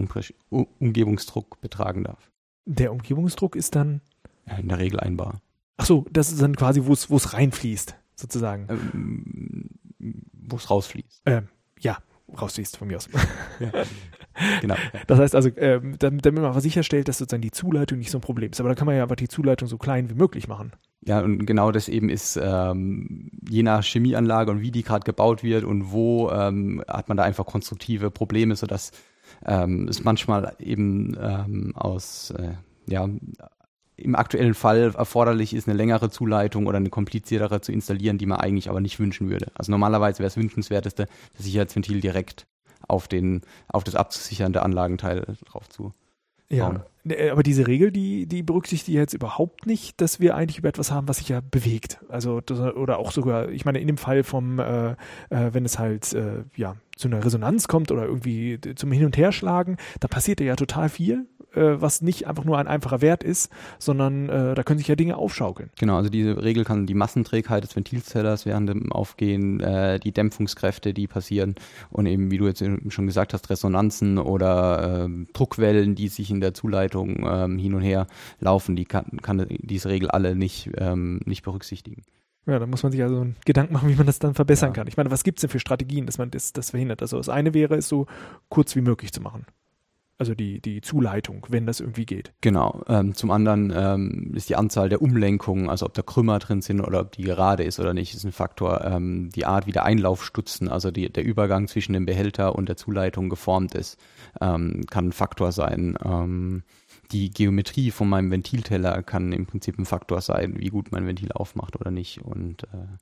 um 0.50 0.66
Umgebungsdruck 0.80 1.60
betragen 1.60 2.02
darf. 2.04 2.30
Der 2.64 2.92
Umgebungsdruck 2.92 3.56
ist 3.56 3.74
dann 3.74 4.00
in 4.58 4.68
der 4.68 4.78
Regel 4.78 5.00
ein 5.00 5.16
Bar. 5.16 5.40
Ach 5.76 5.86
so, 5.86 6.06
das 6.10 6.30
ist 6.30 6.40
dann 6.42 6.56
quasi, 6.56 6.82
wo 6.84 6.92
es 6.92 7.32
reinfließt, 7.32 7.96
sozusagen. 8.14 8.66
Ähm, 8.68 9.70
wo 10.32 10.56
es 10.56 10.70
rausfließt. 10.70 11.22
Ähm, 11.26 11.48
ja, 11.80 11.98
rausfließt 12.40 12.76
von 12.76 12.88
mir 12.88 12.96
aus. 12.96 13.08
Ja. 13.60 13.70
genau. 14.60 14.76
Das 15.06 15.18
heißt 15.18 15.34
also, 15.34 15.50
ähm, 15.56 15.96
damit, 15.98 16.24
damit 16.26 16.42
man 16.42 16.60
sicherstellt, 16.60 17.08
dass 17.08 17.18
sozusagen 17.18 17.42
die 17.42 17.50
Zuleitung 17.50 17.98
nicht 17.98 18.10
so 18.10 18.18
ein 18.18 18.22
Problem 18.22 18.50
ist. 18.50 18.60
Aber 18.60 18.68
da 18.68 18.74
kann 18.74 18.86
man 18.86 18.96
ja 18.96 19.02
einfach 19.02 19.16
die 19.16 19.28
Zuleitung 19.28 19.68
so 19.68 19.78
klein 19.78 20.10
wie 20.10 20.14
möglich 20.14 20.48
machen. 20.48 20.72
Ja, 21.04 21.20
und 21.20 21.46
genau 21.46 21.72
das 21.72 21.88
eben 21.88 22.08
ist, 22.08 22.38
ähm, 22.40 23.30
je 23.48 23.64
nach 23.64 23.82
Chemieanlage 23.82 24.52
und 24.52 24.60
wie 24.60 24.70
die 24.70 24.84
gerade 24.84 25.04
gebaut 25.04 25.42
wird 25.42 25.64
und 25.64 25.90
wo, 25.90 26.30
ähm, 26.30 26.82
hat 26.86 27.08
man 27.08 27.16
da 27.16 27.24
einfach 27.24 27.44
konstruktive 27.44 28.10
Probleme, 28.10 28.54
sodass 28.54 28.92
ähm, 29.44 29.88
es 29.88 30.04
manchmal 30.04 30.54
eben 30.60 31.16
ähm, 31.20 31.72
aus 31.74 32.30
äh, 32.30 32.52
ja, 32.86 33.08
im 34.02 34.14
aktuellen 34.14 34.54
Fall 34.54 34.92
erforderlich 34.96 35.54
ist, 35.54 35.68
eine 35.68 35.76
längere 35.76 36.10
Zuleitung 36.10 36.66
oder 36.66 36.78
eine 36.78 36.90
kompliziertere 36.90 37.60
zu 37.60 37.72
installieren, 37.72 38.18
die 38.18 38.26
man 38.26 38.38
eigentlich 38.38 38.68
aber 38.68 38.80
nicht 38.80 38.98
wünschen 38.98 39.30
würde. 39.30 39.50
Also 39.54 39.70
normalerweise 39.70 40.18
wäre 40.18 40.28
es 40.28 40.36
wünschenswerteste, 40.36 41.06
das 41.36 41.44
Sicherheitsventil 41.44 42.00
direkt 42.00 42.46
auf, 42.88 43.08
den, 43.08 43.42
auf 43.68 43.84
das 43.84 43.94
abzusichernde 43.94 44.62
Anlagenteil 44.62 45.36
drauf 45.46 45.68
zu. 45.68 45.92
Ja, 46.52 46.84
äh, 47.08 47.30
aber 47.30 47.42
diese 47.42 47.66
Regel, 47.66 47.90
die, 47.90 48.26
die 48.26 48.42
berücksichtigt 48.42 48.94
jetzt 48.94 49.14
überhaupt 49.14 49.66
nicht, 49.66 50.00
dass 50.00 50.20
wir 50.20 50.36
eigentlich 50.36 50.58
über 50.58 50.68
etwas 50.68 50.90
haben, 50.90 51.08
was 51.08 51.16
sich 51.16 51.30
ja 51.30 51.40
bewegt. 51.40 51.98
Also 52.08 52.40
das, 52.40 52.60
oder 52.60 52.98
auch 52.98 53.10
sogar, 53.10 53.48
ich 53.48 53.64
meine, 53.64 53.80
in 53.80 53.86
dem 53.86 53.96
Fall 53.96 54.22
vom, 54.22 54.58
äh, 54.58 54.90
äh, 54.90 54.96
wenn 55.30 55.64
es 55.64 55.78
halt 55.78 56.12
äh, 56.12 56.44
ja 56.54 56.76
zu 56.96 57.08
einer 57.08 57.24
Resonanz 57.24 57.68
kommt 57.68 57.90
oder 57.90 58.04
irgendwie 58.04 58.60
zum 58.76 58.92
Hin- 58.92 59.06
und 59.06 59.16
Herschlagen, 59.16 59.78
da 60.00 60.08
passiert 60.08 60.40
ja 60.40 60.54
total 60.54 60.90
viel 60.90 61.26
äh, 61.54 61.80
was 61.80 62.02
nicht 62.02 62.26
einfach 62.26 62.44
nur 62.44 62.58
ein 62.58 62.66
einfacher 62.66 63.00
Wert 63.00 63.22
ist, 63.22 63.50
sondern 63.78 64.28
äh, 64.28 64.54
da 64.54 64.62
können 64.62 64.78
sich 64.78 64.88
ja 64.88 64.96
Dinge 64.96 65.16
aufschaukeln. 65.16 65.70
Genau, 65.78 65.96
also 65.96 66.10
diese 66.10 66.42
Regel 66.42 66.64
kann 66.64 66.86
die 66.86 66.94
Massenträgheit 66.94 67.64
des 67.64 67.76
Ventilzellers 67.76 68.46
während 68.46 68.68
dem 68.68 68.92
Aufgehen, 68.92 69.60
äh, 69.60 69.98
die 69.98 70.12
Dämpfungskräfte, 70.12 70.94
die 70.94 71.06
passieren 71.06 71.54
und 71.90 72.06
eben, 72.06 72.30
wie 72.30 72.38
du 72.38 72.46
jetzt 72.46 72.64
schon 72.88 73.06
gesagt 73.06 73.34
hast, 73.34 73.50
Resonanzen 73.50 74.18
oder 74.18 75.06
äh, 75.06 75.26
Druckwellen, 75.32 75.94
die 75.94 76.08
sich 76.08 76.30
in 76.30 76.40
der 76.40 76.54
Zuleitung 76.54 77.26
ähm, 77.26 77.58
hin 77.58 77.74
und 77.74 77.82
her 77.82 78.06
laufen, 78.40 78.76
die 78.76 78.84
kann, 78.84 79.18
kann 79.22 79.46
diese 79.48 79.88
Regel 79.88 80.10
alle 80.10 80.34
nicht, 80.34 80.70
ähm, 80.78 81.20
nicht 81.24 81.42
berücksichtigen. 81.42 82.02
Ja, 82.46 82.58
da 82.58 82.66
muss 82.66 82.82
man 82.82 82.90
sich 82.90 83.02
also 83.02 83.20
einen 83.20 83.36
Gedanken 83.44 83.72
machen, 83.72 83.88
wie 83.88 83.94
man 83.94 84.06
das 84.06 84.18
dann 84.18 84.34
verbessern 84.34 84.70
ja. 84.70 84.74
kann. 84.74 84.88
Ich 84.88 84.96
meine, 84.96 85.10
was 85.12 85.22
gibt 85.22 85.38
es 85.38 85.42
denn 85.42 85.50
für 85.50 85.60
Strategien, 85.60 86.06
dass 86.06 86.18
man 86.18 86.30
das, 86.30 86.52
das 86.52 86.70
verhindert? 86.70 87.00
Also 87.00 87.18
das 87.18 87.28
eine 87.28 87.54
wäre 87.54 87.76
es 87.76 87.88
so 87.88 88.06
kurz 88.48 88.74
wie 88.74 88.80
möglich 88.80 89.12
zu 89.12 89.20
machen. 89.20 89.46
Also 90.18 90.34
die, 90.34 90.60
die 90.60 90.80
Zuleitung, 90.82 91.46
wenn 91.48 91.66
das 91.66 91.80
irgendwie 91.80 92.06
geht. 92.06 92.32
Genau. 92.42 92.84
Ähm, 92.86 93.14
zum 93.14 93.30
anderen 93.30 93.72
ähm, 93.74 94.32
ist 94.34 94.48
die 94.48 94.56
Anzahl 94.56 94.88
der 94.88 95.02
Umlenkungen, 95.02 95.68
also 95.68 95.86
ob 95.86 95.94
da 95.94 96.02
Krümmer 96.02 96.38
drin 96.38 96.62
sind 96.62 96.80
oder 96.80 97.00
ob 97.00 97.12
die 97.12 97.22
gerade 97.22 97.64
ist 97.64 97.80
oder 97.80 97.92
nicht, 97.92 98.14
ist 98.14 98.24
ein 98.24 98.30
Faktor. 98.32 98.84
Ähm, 98.84 99.30
die 99.34 99.46
Art, 99.46 99.66
wie 99.66 99.72
der 99.72 99.84
Einlaufstutzen, 99.84 100.68
also 100.68 100.90
die, 100.90 101.10
der 101.10 101.24
Übergang 101.24 101.66
zwischen 101.66 101.94
dem 101.94 102.06
Behälter 102.06 102.54
und 102.54 102.68
der 102.68 102.76
Zuleitung 102.76 103.30
geformt 103.30 103.74
ist, 103.74 103.98
ähm, 104.40 104.84
kann 104.88 105.08
ein 105.08 105.12
Faktor 105.12 105.50
sein. 105.50 105.98
Ähm, 106.04 106.62
die 107.10 107.30
Geometrie 107.30 107.90
von 107.90 108.08
meinem 108.08 108.30
Ventilteller 108.30 109.02
kann 109.02 109.32
im 109.32 109.46
Prinzip 109.46 109.78
ein 109.78 109.86
Faktor 109.86 110.20
sein, 110.20 110.54
wie 110.58 110.68
gut 110.68 110.92
mein 110.92 111.06
Ventil 111.06 111.32
aufmacht 111.32 111.74
oder 111.80 111.90
nicht. 111.90 112.22
Und 112.22 112.64
äh, 112.64 112.96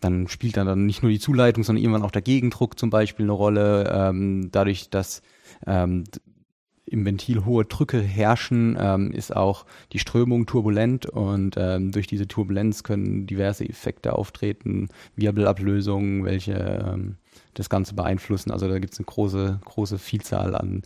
dann 0.00 0.28
spielt 0.28 0.56
dann, 0.56 0.66
dann 0.66 0.86
nicht 0.86 1.02
nur 1.02 1.10
die 1.10 1.18
Zuleitung, 1.18 1.64
sondern 1.64 1.82
irgendwann 1.82 2.04
auch 2.04 2.10
der 2.10 2.22
Gegendruck 2.22 2.78
zum 2.78 2.90
Beispiel 2.90 3.26
eine 3.26 3.32
Rolle. 3.32 3.90
Ähm, 3.92 4.50
dadurch, 4.52 4.90
dass 4.90 5.22
ähm, 5.66 6.04
im 6.90 7.04
Ventil 7.04 7.44
hohe 7.44 7.64
Drücke 7.64 8.00
herrschen, 8.00 8.76
ähm, 8.80 9.12
ist 9.12 9.34
auch 9.34 9.66
die 9.92 9.98
Strömung 9.98 10.46
turbulent 10.46 11.06
und 11.06 11.56
ähm, 11.58 11.92
durch 11.92 12.06
diese 12.06 12.26
Turbulenz 12.26 12.82
können 12.82 13.26
diverse 13.26 13.68
Effekte 13.68 14.14
auftreten, 14.14 14.88
Wirbelablösungen, 15.16 16.24
welche 16.24 16.54
ähm, 16.54 17.16
das 17.54 17.68
Ganze 17.68 17.94
beeinflussen. 17.94 18.50
Also 18.50 18.68
da 18.68 18.78
gibt 18.78 18.94
es 18.94 18.98
eine 18.98 19.06
große, 19.06 19.60
große 19.64 19.98
Vielzahl 19.98 20.54
an 20.54 20.82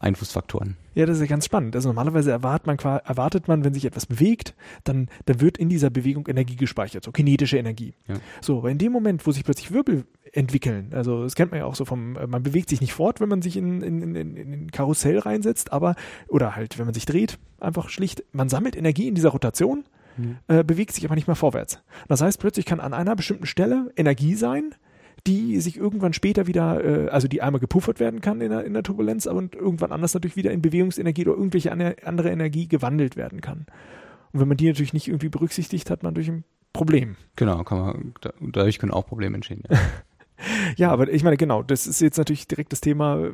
Einflussfaktoren. 0.00 0.76
Ja, 0.94 1.06
das 1.06 1.16
ist 1.16 1.22
ja 1.22 1.26
ganz 1.28 1.44
spannend. 1.44 1.74
Also 1.74 1.88
normalerweise 1.88 2.30
erwartet 2.30 2.66
man, 2.66 2.78
erwartet 2.78 3.48
man, 3.48 3.64
wenn 3.64 3.74
sich 3.74 3.84
etwas 3.84 4.06
bewegt, 4.06 4.54
dann, 4.84 5.08
dann 5.26 5.40
wird 5.40 5.58
in 5.58 5.68
dieser 5.68 5.90
Bewegung 5.90 6.26
Energie 6.26 6.56
gespeichert, 6.56 7.04
so 7.04 7.12
kinetische 7.12 7.58
Energie. 7.58 7.94
Ja. 8.06 8.16
So, 8.40 8.58
aber 8.58 8.70
in 8.70 8.78
dem 8.78 8.92
Moment, 8.92 9.26
wo 9.26 9.32
sich 9.32 9.44
plötzlich 9.44 9.72
Wirbel 9.72 10.04
entwickeln, 10.32 10.90
also 10.92 11.22
das 11.22 11.34
kennt 11.34 11.52
man 11.52 11.60
ja 11.60 11.66
auch 11.66 11.74
so 11.74 11.84
vom, 11.84 12.12
man 12.12 12.42
bewegt 12.42 12.68
sich 12.68 12.80
nicht 12.80 12.92
fort, 12.92 13.20
wenn 13.20 13.28
man 13.28 13.42
sich 13.42 13.56
in, 13.56 13.82
in, 13.82 14.14
in, 14.14 14.36
in 14.36 14.52
ein 14.52 14.70
Karussell 14.70 15.18
reinsetzt, 15.18 15.72
aber, 15.72 15.94
oder 16.28 16.56
halt, 16.56 16.78
wenn 16.78 16.86
man 16.86 16.94
sich 16.94 17.06
dreht, 17.06 17.38
einfach 17.60 17.88
schlicht, 17.88 18.24
man 18.32 18.48
sammelt 18.48 18.76
Energie 18.76 19.08
in 19.08 19.14
dieser 19.14 19.30
Rotation, 19.30 19.84
mhm. 20.16 20.38
äh, 20.48 20.64
bewegt 20.64 20.92
sich 20.92 21.04
aber 21.04 21.14
nicht 21.14 21.26
mehr 21.26 21.36
vorwärts. 21.36 21.80
Das 22.08 22.20
heißt, 22.20 22.40
plötzlich 22.40 22.66
kann 22.66 22.80
an 22.80 22.94
einer 22.94 23.16
bestimmten 23.16 23.46
Stelle 23.46 23.92
Energie 23.96 24.34
sein, 24.34 24.74
die 25.26 25.60
sich 25.60 25.76
irgendwann 25.76 26.12
später 26.12 26.46
wieder, 26.46 26.84
äh, 26.84 27.08
also 27.08 27.28
die 27.28 27.42
einmal 27.42 27.60
gepuffert 27.60 28.00
werden 28.00 28.20
kann 28.20 28.40
in 28.40 28.50
der, 28.50 28.64
in 28.64 28.74
der 28.74 28.82
Turbulenz 28.82 29.26
und 29.26 29.54
irgendwann 29.54 29.92
anders 29.92 30.14
natürlich 30.14 30.36
wieder 30.36 30.50
in 30.50 30.62
Bewegungsenergie 30.62 31.26
oder 31.26 31.36
irgendwelche 31.36 31.72
andere 31.72 32.30
Energie 32.30 32.68
gewandelt 32.68 33.16
werden 33.16 33.40
kann. 33.40 33.66
Und 34.32 34.40
wenn 34.40 34.48
man 34.48 34.56
die 34.56 34.66
natürlich 34.66 34.92
nicht 34.92 35.08
irgendwie 35.08 35.28
berücksichtigt, 35.28 35.90
hat 35.90 36.02
man 36.02 36.14
durch 36.14 36.28
ein 36.28 36.44
Problem. 36.72 37.16
Genau, 37.36 37.62
kann 37.62 37.78
man, 37.78 38.14
dadurch 38.40 38.78
können 38.78 38.92
auch 38.92 39.06
Probleme 39.06 39.36
entstehen. 39.36 39.62
Ja. 39.70 39.78
ja, 40.76 40.90
aber 40.90 41.10
ich 41.10 41.22
meine, 41.22 41.36
genau, 41.36 41.62
das 41.62 41.86
ist 41.86 42.00
jetzt 42.00 42.18
natürlich 42.18 42.48
direkt 42.48 42.72
das 42.72 42.80
Thema, 42.80 43.30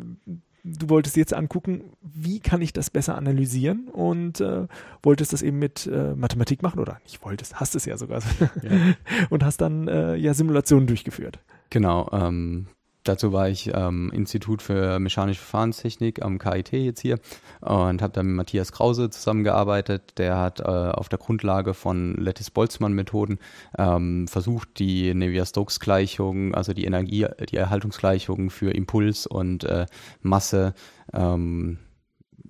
du 0.63 0.89
wolltest 0.89 1.17
jetzt 1.17 1.33
angucken, 1.33 1.93
wie 2.03 2.41
kann 2.41 2.63
ich 2.63 2.73
das 2.73 2.91
besser 2.91 3.17
analysieren 3.17 3.89
und 3.89 4.41
äh, 4.41 4.67
wolltest 5.03 5.33
das 5.33 5.43
eben 5.43 5.59
mit 5.59 5.87
äh, 5.87 6.15
Mathematik 6.15 6.63
machen 6.63 6.81
oder 6.81 6.99
nicht 7.03 7.25
wolltest, 7.25 7.59
hast 7.59 7.75
es 7.75 7.85
ja 7.85 7.97
sogar 7.97 8.21
ja. 8.63 8.71
und 9.31 9.45
hast 9.45 9.61
dann 9.61 9.89
äh, 9.89 10.17
ja 10.17 10.35
Simulationen 10.35 10.87
durchgeführt. 10.87 11.41
Genau, 11.71 12.09
ähm, 12.13 12.67
Dazu 13.05 13.33
war 13.33 13.49
ich 13.49 13.75
am 13.75 14.09
ähm, 14.09 14.13
Institut 14.13 14.61
für 14.61 14.99
mechanische 14.99 15.41
Verfahrenstechnik 15.41 16.23
am 16.23 16.39
KIT 16.39 16.73
jetzt 16.73 17.01
hier 17.01 17.19
und 17.61 18.03
habe 18.03 18.13
da 18.13 18.23
mit 18.23 18.37
Matthias 18.37 18.73
Krause 18.73 19.09
zusammengearbeitet. 19.09 20.19
Der 20.19 20.37
hat 20.37 20.61
äh, 20.61 20.65
auf 20.65 21.09
der 21.09 21.19
Grundlage 21.19 21.73
von 21.73 22.15
Lattice-Boltzmann-Methoden 22.17 23.39
ähm, 23.79 24.29
versucht, 24.29 24.79
die 24.79 25.15
Navier-Stokes-Gleichung, 25.15 26.55
also 26.55 26.75
die 26.75 26.85
Energie, 26.85 27.27
die 27.49 27.57
Erhaltungsgleichung 27.57 28.51
für 28.51 28.71
Impuls 28.71 29.27
und 29.27 29.65
äh, 29.65 29.87
Masse 30.21 30.75
ähm, 31.15 31.79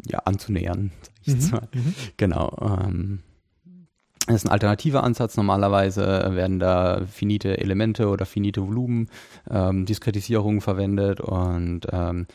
ja, 0.09 0.19
anzunähern. 0.21 0.91
Mhm, 1.27 1.61
mhm. 1.73 1.95
Genau. 2.17 2.57
Das 4.31 4.45
ist 4.45 4.47
ein 4.47 4.53
alternativer 4.53 5.03
Ansatz. 5.03 5.37
Normalerweise 5.37 6.31
werden 6.37 6.61
da 6.61 7.01
finite 7.05 7.59
Elemente 7.59 8.09
oder 8.09 8.27
finite 8.27 8.65
Volumen, 8.65 9.09
ähm, 9.51 9.87
Diskretisierungen 9.87 10.61
verwendet 10.61 11.21
und 11.21 11.81
ähm, 11.91 12.29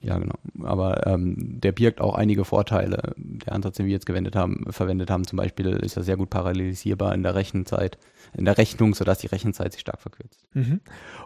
ja, 0.00 0.18
genau. 0.18 0.34
Aber 0.62 1.06
ähm, 1.06 1.60
der 1.60 1.72
birgt 1.72 2.00
auch 2.00 2.14
einige 2.14 2.44
Vorteile. 2.44 3.14
Der 3.16 3.52
Ansatz, 3.54 3.76
den 3.76 3.86
wir 3.86 3.92
jetzt 3.92 4.06
gewendet 4.06 4.36
haben, 4.36 4.66
verwendet 4.70 5.10
haben, 5.10 5.24
zum 5.24 5.38
Beispiel, 5.38 5.66
ist 5.68 5.96
er 5.96 6.02
sehr 6.02 6.16
gut 6.16 6.30
parallelisierbar 6.30 7.14
in 7.14 7.22
der 7.22 7.34
Rechenzeit 7.34 7.98
in 8.36 8.44
der 8.44 8.58
Rechnung, 8.58 8.94
sodass 8.94 9.18
die 9.18 9.26
Rechenzeit 9.28 9.72
sich 9.72 9.80
stark 9.80 10.00
verkürzt. 10.00 10.46
Mhm. 10.54 10.80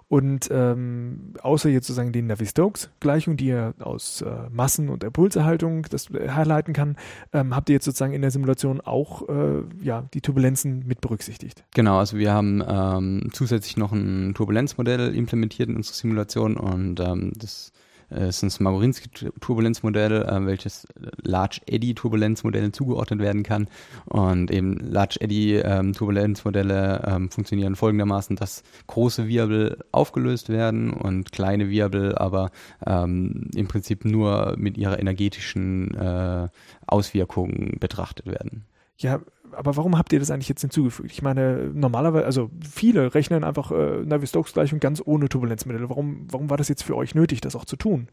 Und 0.09 0.49
ähm, 0.51 1.35
außer 1.43 1.69
jetzt 1.69 1.87
sozusagen 1.87 2.13
die 2.13 2.23
Navier-Stokes-Gleichung, 2.23 3.37
die 3.37 3.47
ihr 3.47 3.75
aus 3.79 4.23
äh, 4.23 4.49
Massen- 4.51 4.89
und 4.89 5.05
Impulserhaltung 5.05 5.87
das 5.91 6.09
herleiten 6.11 6.75
kann, 6.75 6.97
ähm, 7.33 7.55
habt 7.55 7.69
ihr 7.69 7.75
jetzt 7.75 7.85
sozusagen 7.85 8.13
in 8.13 8.23
der 8.23 8.31
Simulation 8.31 8.81
auch 8.81 9.29
äh, 9.29 9.63
ja, 9.83 10.09
die 10.15 10.21
Turbulenzen 10.21 10.87
mit 10.87 11.01
berücksichtigt? 11.01 11.65
Genau, 11.75 11.99
also 11.99 12.19
wir 12.19 12.33
haben 12.33 12.63
ähm, 12.67 13.31
zusätzlich 13.33 13.77
noch 13.77 13.93
ein 13.93 14.35
Turbulenzmodell 14.35 15.15
implementiert 15.15 15.69
in 15.69 15.77
unserer 15.77 15.95
Simulation 15.95 16.57
und 16.57 17.01
ähm, 17.01 17.33
das 17.37 17.73
äh, 17.75 17.78
es 18.11 18.37
ist 18.37 18.43
ein 18.43 18.51
Smagorinsky-Turbulenzmodell, 18.51 20.23
äh, 20.23 20.47
welches 20.47 20.87
Large 21.23 21.61
Eddy-Turbulenzmodellen 21.67 22.73
zugeordnet 22.73 23.21
werden 23.21 23.43
kann. 23.43 23.69
Und 24.07 24.51
eben 24.51 24.79
Large 24.79 25.19
Eddy-Turbulenzmodelle 25.21 27.05
ähm, 27.07 27.15
ähm, 27.15 27.31
funktionieren 27.31 27.77
folgendermaßen, 27.77 28.37
dass 28.37 28.63
große 28.87 29.29
Wirbel 29.29 29.79
aufgelöst 29.93 30.49
werden 30.49 30.93
und 30.93 31.33
kleine 31.33 31.69
Wirbel 31.69 32.15
aber 32.17 32.51
ähm, 32.87 33.51
im 33.55 33.69
Prinzip 33.69 34.05
nur 34.05 34.55
mit 34.57 34.79
ihrer 34.79 34.99
energetischen 34.99 35.95
äh, 35.95 36.49
Auswirkung 36.87 37.77
betrachtet 37.79 38.27
werden. 38.27 38.65
Ja, 38.99 39.21
aber 39.53 39.77
warum 39.77 39.99
habt 39.99 40.13
ihr 40.13 40.19
das 40.19 40.31
eigentlich 40.31 40.49
jetzt 40.49 40.61
hinzugefügt? 40.61 41.13
Ich 41.13 41.23
meine, 41.23 41.71
normalerweise, 41.73 42.27
also 42.27 42.51
viele 42.61 43.15
rechnen 43.15 43.45
einfach 43.45 43.71
äh, 43.71 44.05
Navier-Stokes-Gleichung 44.05 44.81
ganz 44.81 45.03
ohne 45.05 45.29
Turbulenzmittel. 45.29 45.89
Warum, 45.89 46.27
warum 46.31 46.51
war 46.51 46.57
das 46.57 46.69
jetzt 46.69 46.83
für 46.83 46.97
euch 46.97 47.15
nötig, 47.15 47.41
das 47.41 47.57
auch 47.57 47.65
zu 47.65 47.77
tun? 47.77 48.09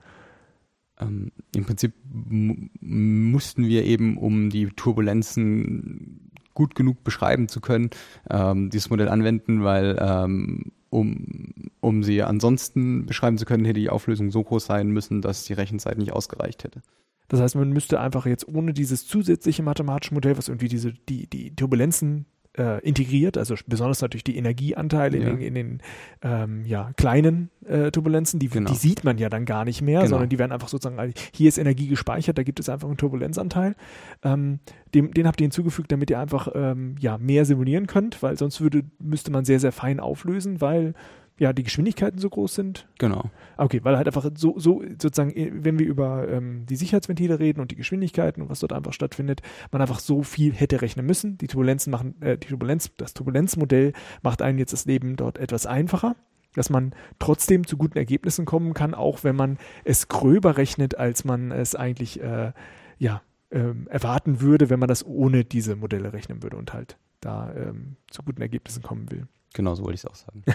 Ähm, 1.00 1.32
Im 1.56 1.66
Prinzip 1.66 1.94
mussten 2.12 3.68
wir 3.68 3.84
eben, 3.84 4.18
um 4.18 4.50
die 4.50 4.68
Turbulenzen 4.68 6.32
gut 6.54 6.76
genug 6.76 7.04
beschreiben 7.04 7.50
zu 7.50 7.62
können, 7.62 7.90
ähm, 8.30 8.70
dieses 8.70 8.90
Modell 8.90 9.10
anwenden, 9.10 9.64
weil 9.64 9.98
ähm, 10.00 10.72
um, 10.90 11.54
um 11.82 12.04
sie 12.04 12.24
ansonsten 12.24 13.06
beschreiben 13.06 13.38
zu 13.38 13.46
können, 13.46 13.66
hätte 13.66 13.82
die 13.82 13.90
Auflösung 13.90 14.32
so 14.32 14.44
groß 14.44 14.66
sein 14.66 14.90
müssen, 14.92 15.22
dass 15.22 15.44
die 15.44 15.54
Rechenzeit 15.54 15.98
nicht 15.98 16.14
ausgereicht 16.14 16.64
hätte. 16.64 16.82
Das 17.28 17.42
heißt, 17.42 17.56
man 17.56 17.70
müsste 17.70 18.00
einfach 18.00 18.26
jetzt 18.26 18.48
ohne 18.48 18.74
dieses 18.74 19.08
zusätzliche 19.08 19.64
mathematische 19.64 20.14
Modell, 20.14 20.38
was 20.38 20.48
irgendwie 20.48 20.68
diese, 20.68 20.94
die, 20.94 21.28
die 21.28 21.56
Turbulenzen 21.56 22.26
äh, 22.58 22.80
integriert, 22.82 23.38
also 23.38 23.56
besonders 23.68 24.02
natürlich 24.02 24.24
die 24.24 24.38
Energieanteile 24.38 25.18
ja. 25.18 25.30
in, 25.30 25.42
in, 25.42 25.56
den 25.56 25.82
ähm, 26.22 26.66
ja, 26.66 26.92
kleinen 26.96 27.50
äh, 27.66 27.92
Turbulenzen, 27.92 28.40
die, 28.40 28.48
genau. 28.48 28.72
die 28.72 28.78
sieht 28.78 29.04
man 29.04 29.18
ja 29.18 29.30
dann 29.30 29.46
gar 29.46 29.66
nicht 29.66 29.82
mehr, 29.82 30.02
genau. 30.02 30.12
sondern 30.12 30.30
die 30.30 30.40
werden 30.40 30.52
einfach 30.52 30.68
sozusagen, 30.68 31.14
hier 31.34 31.50
ist 31.50 31.58
Energie 31.58 31.88
gespeichert, 31.88 32.38
da 32.38 32.44
gibt 32.44 32.60
es 32.60 32.70
einfach 32.70 32.88
einen 32.88 32.98
Turbulenzanteil. 32.98 33.76
Ähm, 34.24 34.60
dem, 34.94 35.14
den 35.14 35.28
habt 35.28 35.42
ihr 35.42 35.46
hinzugefügt, 35.46 35.92
damit 35.92 36.10
ihr 36.10 36.20
einfach 36.20 36.48
ähm, 36.56 36.96
ja, 37.00 37.18
mehr 37.18 37.46
simulieren 37.46 37.88
könnt, 37.88 38.24
weil 38.24 38.38
sonst 38.38 38.62
würde, 38.62 38.84
müsste 39.00 39.32
man 39.32 39.44
sehr, 39.46 39.60
sehr 39.60 39.72
fein 39.72 40.00
auflösen, 40.00 40.62
weil 40.62 40.94
ja, 41.38 41.52
die 41.52 41.64
Geschwindigkeiten 41.64 42.20
so 42.20 42.30
groß 42.30 42.56
sind. 42.56 42.88
Genau. 42.98 43.30
Okay, 43.58 43.82
weil 43.84 43.98
halt 43.98 44.08
einfach 44.08 44.30
so, 44.36 44.58
so 44.58 44.82
sozusagen, 45.02 45.32
äh, 45.32 45.52
wenn 45.54 45.78
wir 45.78 45.86
über 45.86 46.28
ähm, 46.30 46.66
die 46.66 46.78
Sicherheitsventile 46.78 47.40
reden 47.40 47.60
und 47.60 47.72
die 47.72 47.76
Geschwindigkeiten 47.76 48.42
und 48.42 48.50
was 48.50 48.62
dort 48.62 48.74
einfach 48.74 48.94
stattfindet, 48.94 49.42
man 49.72 49.82
einfach 49.82 50.00
so 50.00 50.24
viel 50.24 50.54
hätte 50.54 50.82
rechnen 50.82 51.06
müssen. 51.06 51.38
Die 51.38 51.48
Turbulenzen 51.48 51.92
machen, 51.92 52.22
äh, 52.22 52.38
die 52.38 52.48
Turbulenz, 52.48 52.92
das 52.98 53.14
Turbulenzmodell 53.14 53.94
macht 54.24 54.42
einen 54.42 54.60
jetzt 54.60 54.72
das 54.72 54.86
Leben 54.86 55.18
dort 55.18 55.38
etwas 55.38 55.66
einfacher, 55.66 56.16
dass 56.54 56.70
man 56.70 56.96
trotzdem 57.20 57.68
zu 57.68 57.76
guten 57.76 57.98
Ergebnissen 57.98 58.46
kommen 58.46 58.74
kann, 58.74 58.94
auch 58.94 59.26
wenn 59.26 59.36
man 59.36 59.58
es 59.84 60.08
gröber 60.08 60.56
rechnet, 60.56 60.98
als 60.98 61.26
man 61.26 61.52
es 61.52 61.76
eigentlich 61.76 62.22
äh, 62.22 62.54
ja, 62.98 63.22
ähm, 63.52 63.88
erwarten 63.90 64.40
würde, 64.40 64.70
wenn 64.70 64.80
man 64.80 64.88
das 64.88 65.06
ohne 65.06 65.44
diese 65.44 65.76
Modelle 65.76 66.14
rechnen 66.14 66.44
würde 66.44 66.56
und 66.56 66.74
halt 66.74 66.98
da 67.20 67.54
ähm, 67.54 67.98
zu 68.10 68.24
guten 68.24 68.42
Ergebnissen 68.42 68.84
kommen 68.84 69.12
will. 69.12 69.28
Genau 69.54 69.76
so 69.76 69.84
wollte 69.84 69.96
ich 69.96 70.02
es 70.02 70.06
auch 70.06 70.16
sagen. 70.16 70.44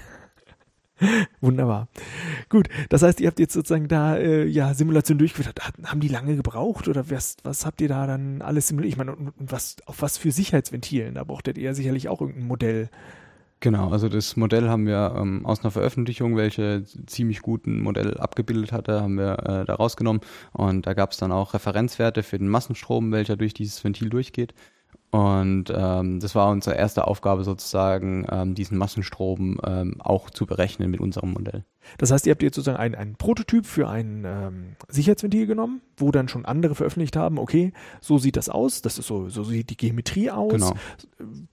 Wunderbar. 1.41 1.89
Gut, 2.49 2.69
das 2.89 3.03
heißt, 3.03 3.21
ihr 3.21 3.29
habt 3.29 3.41
jetzt 3.41 3.55
sozusagen 3.55 3.89
da 3.89 4.17
äh, 4.17 4.45
ja 4.45 4.75
Simulation 4.75 5.19
durchgeführt. 5.19 5.61
Haben 5.85 6.01
die 6.01 6.09
lange 6.09 6.37
gebraucht 6.37 6.89
oder 6.89 7.11
was, 7.11 7.37
was 7.43 7.67
habt 7.67 7.81
ihr 7.81 7.89
da 7.89 8.07
dann 8.07 8.43
alles 8.43 8.69
simuliert? 8.69 8.93
Ich 8.93 8.99
meine, 8.99 9.15
und, 9.15 9.29
und 9.29 9.53
was, 9.53 9.77
auf 9.87 10.03
was 10.03 10.19
für 10.19 10.33
Sicherheitsventilen? 10.33 11.15
Da 11.15 11.25
brauchtet 11.25 11.59
ihr 11.59 11.75
sicherlich 11.75 12.09
auch 12.09 12.21
irgendein 12.21 12.47
Modell. 12.47 12.91
Genau, 13.63 13.91
also 13.91 14.09
das 14.09 14.37
Modell 14.37 14.71
haben 14.71 14.87
wir 14.87 15.15
ähm, 15.19 15.45
aus 15.45 15.61
einer 15.61 15.71
Veröffentlichung, 15.71 16.35
welche 16.35 16.83
ziemlich 17.07 17.43
gut 17.43 17.67
ein 17.67 17.81
Modell 17.83 18.17
abgebildet 18.17 18.73
hatte, 18.73 19.03
haben 19.03 19.19
wir 19.19 19.39
äh, 19.41 19.65
da 19.67 19.75
rausgenommen 19.75 20.23
und 20.53 20.87
da 20.87 20.95
gab 20.95 21.13
es 21.13 21.19
dann 21.19 21.31
auch 21.31 21.53
Referenzwerte 21.53 22.23
für 22.23 22.39
den 22.39 22.49
Massenstrom, 22.49 23.13
welcher 23.13 23.37
durch 23.37 23.53
dieses 23.53 23.85
Ventil 23.85 24.09
durchgeht. 24.09 24.55
Und 25.11 25.73
ähm, 25.75 26.21
das 26.21 26.37
war 26.37 26.51
unsere 26.51 26.77
erste 26.77 27.09
Aufgabe 27.09 27.43
sozusagen, 27.43 28.27
ähm, 28.31 28.55
diesen 28.55 28.79
Massenstrom 28.79 29.61
ähm, 29.67 30.01
auch 30.01 30.31
zu 30.31 30.47
berechnen 30.47 30.89
mit 30.91 31.01
unserem 31.01 31.33
Modell. 31.33 31.65
Das 31.99 32.13
heißt, 32.13 32.27
ihr 32.27 32.31
habt 32.31 32.43
jetzt 32.43 32.55
sozusagen 32.55 32.79
einen, 32.79 32.95
einen 32.95 33.17
Prototyp 33.17 33.67
für 33.67 33.89
ein 33.89 34.25
ähm, 34.25 34.77
Sicherheitsventil 34.89 35.49
genommen, 35.49 35.81
wo 35.97 36.13
dann 36.13 36.29
schon 36.29 36.45
andere 36.45 36.77
veröffentlicht 36.77 37.17
haben, 37.17 37.39
okay, 37.39 37.73
so 38.01 38.19
sieht 38.19 38.37
das 38.37 38.49
aus, 38.49 38.83
das 38.83 38.99
ist 38.99 39.09
so, 39.09 39.29
so 39.29 39.43
sieht 39.43 39.71
die 39.71 39.77
Geometrie 39.77 40.31
aus. 40.31 40.53
Genau. 40.53 40.75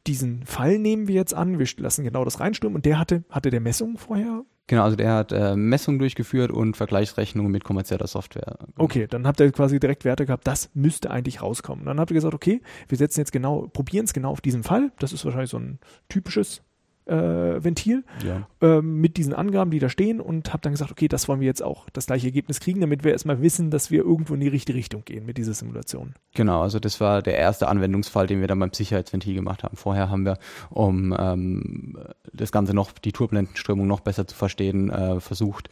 Diesen 0.05 0.45
Fall 0.45 0.77
nehmen 0.77 1.07
wir 1.07 1.15
jetzt 1.15 1.33
an, 1.33 1.57
wir 1.57 1.67
lassen 1.77 2.03
genau 2.03 2.25
das 2.25 2.39
reinstürmen 2.39 2.75
und 2.75 2.85
der 2.85 2.99
hatte, 2.99 3.23
hatte 3.29 3.49
der 3.49 3.61
Messungen 3.61 3.97
vorher 3.97 4.43
Genau, 4.67 4.83
also 4.83 4.97
der 4.97 5.13
hat 5.13 5.31
äh, 5.31 5.55
Messungen 5.55 5.97
durchgeführt 5.97 6.51
und 6.51 6.75
Vergleichsrechnungen 6.75 7.51
mit 7.51 7.63
kommerzieller 7.63 8.07
Software. 8.07 8.57
Okay, 8.77 9.07
dann 9.07 9.25
habt 9.25 9.39
ihr 9.39 9.49
quasi 9.53 9.79
direkt 9.79 10.03
Werte 10.03 10.25
gehabt, 10.25 10.45
das 10.45 10.69
müsste 10.73 11.09
eigentlich 11.09 11.41
rauskommen. 11.41 11.85
Dann 11.85 11.99
habt 12.01 12.11
ihr 12.11 12.15
gesagt, 12.15 12.33
okay, 12.33 12.61
wir 12.89 12.97
setzen 12.97 13.21
jetzt 13.21 13.31
genau, 13.31 13.67
probieren 13.71 14.05
es 14.05 14.13
genau 14.13 14.31
auf 14.31 14.41
diesen 14.41 14.63
Fall. 14.63 14.91
Das 14.99 15.13
ist 15.13 15.23
wahrscheinlich 15.23 15.51
so 15.51 15.57
ein 15.57 15.79
typisches 16.09 16.61
äh, 17.07 17.63
Ventil 17.63 18.03
ja. 18.25 18.47
äh, 18.61 18.81
mit 18.81 19.17
diesen 19.17 19.33
Angaben, 19.33 19.71
die 19.71 19.79
da 19.79 19.89
stehen 19.89 20.19
und 20.19 20.53
habe 20.53 20.61
dann 20.61 20.73
gesagt, 20.73 20.91
okay, 20.91 21.07
das 21.07 21.27
wollen 21.27 21.39
wir 21.39 21.47
jetzt 21.47 21.63
auch 21.63 21.89
das 21.91 22.07
gleiche 22.07 22.27
Ergebnis 22.27 22.59
kriegen, 22.59 22.81
damit 22.81 23.03
wir 23.03 23.11
erstmal 23.11 23.41
wissen, 23.41 23.71
dass 23.71 23.91
wir 23.91 24.03
irgendwo 24.03 24.33
in 24.33 24.39
die 24.39 24.47
richtige 24.47 24.77
Richtung 24.77 25.03
gehen 25.05 25.25
mit 25.25 25.37
dieser 25.37 25.53
Simulation. 25.53 26.13
Genau, 26.35 26.61
also 26.61 26.79
das 26.79 26.99
war 26.99 27.21
der 27.21 27.37
erste 27.37 27.67
Anwendungsfall, 27.67 28.27
den 28.27 28.41
wir 28.41 28.47
dann 28.47 28.59
beim 28.59 28.73
Sicherheitsventil 28.73 29.35
gemacht 29.35 29.63
haben. 29.63 29.77
Vorher 29.77 30.09
haben 30.09 30.25
wir, 30.25 30.37
um 30.69 31.15
ähm, 31.17 31.97
das 32.33 32.51
Ganze 32.51 32.73
noch, 32.73 32.91
die 32.91 33.11
Turbulentenströmung 33.11 33.87
noch 33.87 34.01
besser 34.01 34.27
zu 34.27 34.35
verstehen, 34.35 34.89
äh, 34.89 35.19
versucht, 35.19 35.69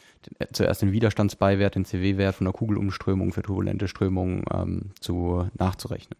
zuerst 0.51 0.81
den 0.81 0.91
Widerstandsbeiwert, 0.91 1.75
den 1.75 1.85
CW-Wert 1.85 2.35
von 2.35 2.45
der 2.45 2.53
Kugelumströmung 2.53 3.31
für 3.33 3.41
turbulente 3.41 3.87
Strömungen 3.87 4.43
ähm, 4.51 4.91
zu, 4.99 5.47
nachzurechnen. 5.57 6.17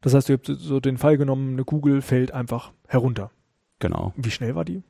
Das 0.00 0.14
heißt, 0.14 0.28
ihr 0.28 0.34
habt 0.34 0.46
so 0.46 0.80
den 0.80 0.98
Fall 0.98 1.16
genommen, 1.16 1.52
eine 1.52 1.64
Kugel 1.64 2.02
fällt 2.02 2.32
einfach 2.32 2.72
herunter. 2.88 3.30
Genau. 3.82 4.12
Wie 4.16 4.30
schnell 4.30 4.54
war 4.54 4.64
die? 4.64 4.80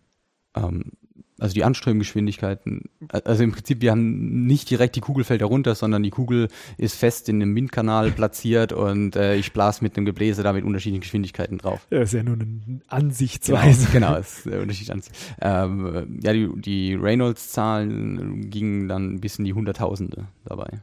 Ähm, 0.55 0.93
also 1.41 1.55
die 1.55 1.65
Anströmgeschwindigkeiten, 1.65 2.91
also 3.09 3.43
im 3.43 3.53
Prinzip, 3.53 3.81
wir 3.81 3.91
haben 3.91 4.47
nicht 4.47 4.69
direkt 4.69 4.97
die 4.97 5.01
Kugelfelder 5.01 5.47
runter, 5.47 5.75
sondern 5.75 6.03
die 6.03 6.11
Kugel 6.11 6.49
ist 6.77 6.95
fest 6.95 7.31
in 7.31 7.41
einem 7.41 7.57
Windkanal 7.57 8.11
platziert 8.13 8.75
und 8.75 9.17
äh, 9.17 9.37
ich 9.37 9.55
blase 9.55 9.83
mit 9.83 9.97
einem 9.97 10.05
Gebläse 10.05 10.43
da 10.43 10.53
mit 10.53 10.63
unterschiedlichen 10.63 11.01
Geschwindigkeiten 11.01 11.57
drauf. 11.57 11.87
Ja, 11.91 12.03
ist 12.03 12.13
ja 12.13 12.23
nur 12.23 12.35
eine 12.35 12.83
Ansichtsweise. 12.87 13.89
Genau, 13.91 14.09
genau 14.09 14.19
ist 14.21 14.47
äh, 14.47 14.59
unterschiedlich. 14.59 15.09
Ähm, 15.41 16.21
ja, 16.23 16.35
die, 16.35 16.51
die 16.55 16.95
Reynolds-Zahlen 16.95 18.51
gingen 18.51 18.89
dann 18.89 19.21
bis 19.21 19.39
in 19.39 19.47
die 19.47 19.55
Hunderttausende 19.55 20.27
dabei. 20.45 20.83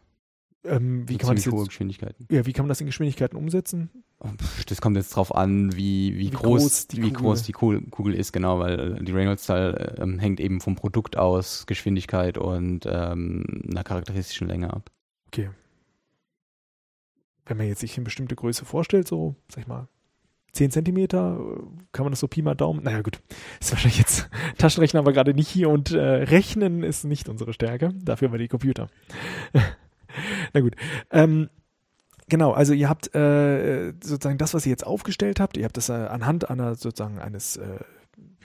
Ähm, 0.66 1.08
wie, 1.08 1.18
kann 1.18 1.28
man 1.28 1.36
das 1.38 1.46
jetzt, 1.46 1.68
Geschwindigkeiten. 1.68 2.28
Ja, 2.30 2.46
wie 2.46 2.52
kann 2.52 2.66
man 2.66 2.70
das 2.70 2.82
in 2.82 2.88
Geschwindigkeiten 2.88 3.38
umsetzen? 3.38 3.90
Das 4.68 4.82
kommt 4.82 4.98
jetzt 4.98 5.16
drauf 5.16 5.34
an, 5.34 5.76
wie, 5.76 6.14
wie, 6.16 6.18
wie 6.18 6.30
groß, 6.32 6.62
groß, 6.62 6.88
die, 6.88 6.98
wie 6.98 7.02
Kugel. 7.04 7.22
groß 7.22 7.44
die 7.44 7.52
Kugel 7.54 8.14
ist, 8.14 8.34
genau, 8.34 8.60
weil 8.60 8.98
äh, 8.98 9.04
die 9.04 9.14
Reynolds-Zahl 9.14 9.96
ähm, 10.00 10.20
hängt 10.20 10.42
eben 10.42 10.60
vom 10.60 10.76
Produkt 10.76 11.18
aus, 11.18 11.66
Geschwindigkeit 11.66 12.38
und 12.38 12.86
ähm, 12.86 13.64
einer 13.70 13.84
charakteristischen 13.84 14.48
Länge 14.48 14.74
ab. 14.74 14.92
okay. 15.28 15.50
Wenn 17.46 17.58
man 17.58 17.68
jetzt 17.68 17.80
sich 17.80 17.98
eine 17.98 18.04
bestimmte 18.04 18.36
Größe 18.36 18.64
vorstellt, 18.66 19.08
so, 19.08 19.36
sag 19.48 19.62
ich 19.62 19.68
mal, 19.68 19.88
10 20.52 20.72
Zentimeter, 20.72 21.40
kann 21.92 22.06
man 22.06 22.12
das 22.12 22.20
so 22.20 22.28
Pi 22.28 22.42
mal 22.42 22.56
Daumen? 22.56 22.84
Naja, 22.84 23.02
gut. 23.02 23.22
Ist 23.60 23.72
wahrscheinlich 23.72 24.00
jetzt 24.00 24.30
Taschenrechner 24.58 25.00
aber 25.00 25.14
gerade 25.14 25.34
nicht 25.34 25.48
hier 25.48 25.70
und 25.70 25.92
äh, 25.92 26.00
Rechnen 26.00 26.84
ist 26.84 27.06
nicht 27.06 27.30
unsere 27.30 27.54
Stärke. 27.54 27.94
Dafür 27.96 28.28
haben 28.28 28.34
wir 28.34 28.40
die 28.40 28.48
Computer. 28.48 28.90
Na 30.54 30.62
gut. 30.62 30.76
Ähm, 31.12 31.50
genau, 32.28 32.52
also 32.52 32.74
ihr 32.74 32.90
habt 32.90 33.14
äh, 33.16 33.94
sozusagen 34.04 34.38
das, 34.38 34.54
was 34.54 34.66
ihr 34.66 34.72
jetzt 34.72 34.86
aufgestellt 34.86 35.40
habt, 35.40 35.58
ihr 35.58 35.66
habt 35.66 35.78
das 35.78 35.90
äh, 35.90 35.94
anhand 35.94 36.50
einer 36.50 36.76
sozusagen 36.76 37.20
eines 37.20 37.58
äh, 37.58 37.80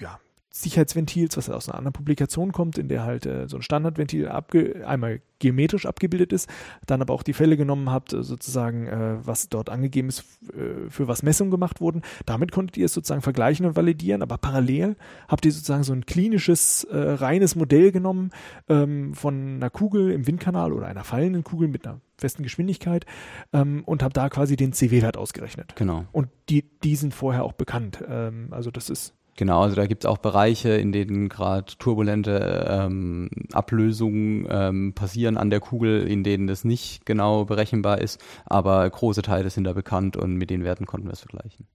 ja, 0.01 0.19
Sicherheitsventils, 0.57 1.37
was 1.37 1.51
aus 1.51 1.69
einer 1.69 1.79
anderen 1.79 1.95
Publikation 1.95 2.53
kommt, 2.53 2.79
in 2.79 2.87
der 2.87 3.03
halt 3.03 3.27
äh, 3.27 3.49
so 3.49 3.57
ein 3.57 3.63
Standardventil 3.63 4.29
abge 4.29 4.87
einmal 4.87 5.21
geometrisch 5.41 5.85
abgebildet 5.85 6.33
ist, 6.33 6.49
dann 6.87 7.03
aber 7.03 7.13
auch 7.13 7.25
die 7.25 7.33
Fälle 7.33 7.57
genommen 7.57 7.91
habt, 7.91 8.13
äh, 8.13 8.23
sozusagen, 8.23 8.87
äh, 8.87 9.17
was 9.27 9.49
dort 9.49 9.69
angegeben 9.69 10.09
ist, 10.09 10.21
äh, 10.53 10.89
für 10.89 11.09
was 11.09 11.25
Messungen 11.25 11.51
gemacht 11.51 11.81
wurden. 11.81 12.03
Damit 12.25 12.53
konntet 12.53 12.77
ihr 12.77 12.87
es 12.87 12.95
sozusagen 12.95 13.21
vergleichen 13.21 13.67
und 13.67 13.75
validieren, 13.75 14.23
aber 14.23 14.39
parallel 14.39 14.95
habt 15.27 15.45
ihr 15.45 15.51
sozusagen 15.51 15.83
so 15.83 15.93
ein 15.93 16.07
klinisches, 16.07 16.85
äh, 16.85 16.97
reines 16.97 17.57
Modell 17.57 17.91
genommen 17.91 18.31
ähm, 18.69 19.13
von 19.13 19.57
einer 19.57 19.71
Kugel 19.71 20.13
im 20.13 20.25
Windkanal 20.25 20.73
oder 20.73 20.87
einer 20.87 21.03
fallenden 21.03 21.43
Kugel 21.43 21.67
mit 21.67 21.85
einer 21.85 22.01
festen 22.17 22.45
Geschwindigkeit 22.45 23.07
ähm, 23.53 23.83
und 23.87 24.05
habt 24.05 24.17
da 24.17 24.29
quasi 24.29 24.55
den 24.55 24.73
CW-Wert 24.73 25.17
ausgerechnet. 25.17 25.75
Genau. 25.75 26.05
Und 26.13 26.29
die, 26.49 26.63
die 26.85 26.95
sind 26.95 27.13
vorher 27.13 27.43
auch 27.43 27.55
bekannt. 27.55 28.05
Ähm, 28.09 28.51
also 28.53 28.71
das 28.71 28.89
ist 28.89 29.15
Genau, 29.37 29.63
also 29.63 29.75
da 29.75 29.87
gibt 29.87 30.05
es 30.05 30.11
auch 30.11 30.19
Bereiche, 30.19 30.71
in 30.71 30.93
denen 30.93 31.29
gerade 31.29 31.73
turbulente 31.79 32.67
ähm, 32.69 33.29
Ablösungen 33.53 34.47
ähm, 34.49 34.93
passieren 34.95 35.37
an 35.37 35.51
der 35.51 35.61
Kugel, 35.61 36.07
in 36.07 36.23
denen 36.23 36.47
das 36.47 36.65
nicht 36.65 37.05
genau 37.05 37.45
berechenbar 37.45 38.01
ist, 38.01 38.23
aber 38.45 38.89
große 38.89 39.23
Teile 39.23 39.51
sind 39.51 39.65
da 39.65 39.73
bekannt 39.73 40.17
und 40.17 40.37
mit 40.37 40.51
den 40.51 40.63
Werten 40.63 40.87
konnten 40.87 41.09
wir 41.09 41.15
es 41.15 41.21
vergleichen. 41.21 41.67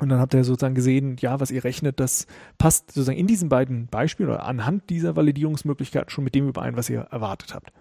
Und 0.00 0.10
dann 0.10 0.20
habt 0.20 0.32
ihr 0.34 0.44
sozusagen 0.44 0.76
gesehen, 0.76 1.16
ja, 1.18 1.40
was 1.40 1.50
ihr 1.50 1.64
rechnet, 1.64 1.98
das 1.98 2.28
passt 2.56 2.92
sozusagen 2.92 3.18
in 3.18 3.26
diesen 3.26 3.48
beiden 3.48 3.88
Beispielen 3.88 4.28
oder 4.28 4.44
anhand 4.44 4.88
dieser 4.90 5.16
Validierungsmöglichkeiten 5.16 6.10
schon 6.10 6.22
mit 6.22 6.36
dem 6.36 6.48
überein, 6.48 6.76
was 6.76 6.88
ihr 6.88 7.00
erwartet 7.10 7.52
habt. 7.52 7.72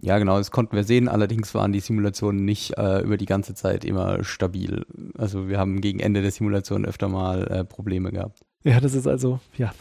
Ja, 0.00 0.18
genau, 0.18 0.38
das 0.38 0.50
konnten 0.50 0.74
wir 0.74 0.84
sehen. 0.84 1.08
Allerdings 1.08 1.54
waren 1.54 1.72
die 1.72 1.80
Simulationen 1.80 2.46
nicht 2.46 2.78
äh, 2.78 3.02
über 3.02 3.18
die 3.18 3.26
ganze 3.26 3.52
Zeit 3.52 3.84
immer 3.84 4.24
stabil. 4.24 4.86
Also 5.18 5.48
wir 5.48 5.58
haben 5.58 5.82
gegen 5.82 6.00
Ende 6.00 6.22
der 6.22 6.30
Simulation 6.30 6.86
öfter 6.86 7.08
mal 7.08 7.46
äh, 7.48 7.64
Probleme 7.66 8.10
gehabt. 8.10 8.40
Ja, 8.64 8.80
das 8.80 8.94
ist 8.94 9.06
also, 9.06 9.40
ja, 9.56 9.72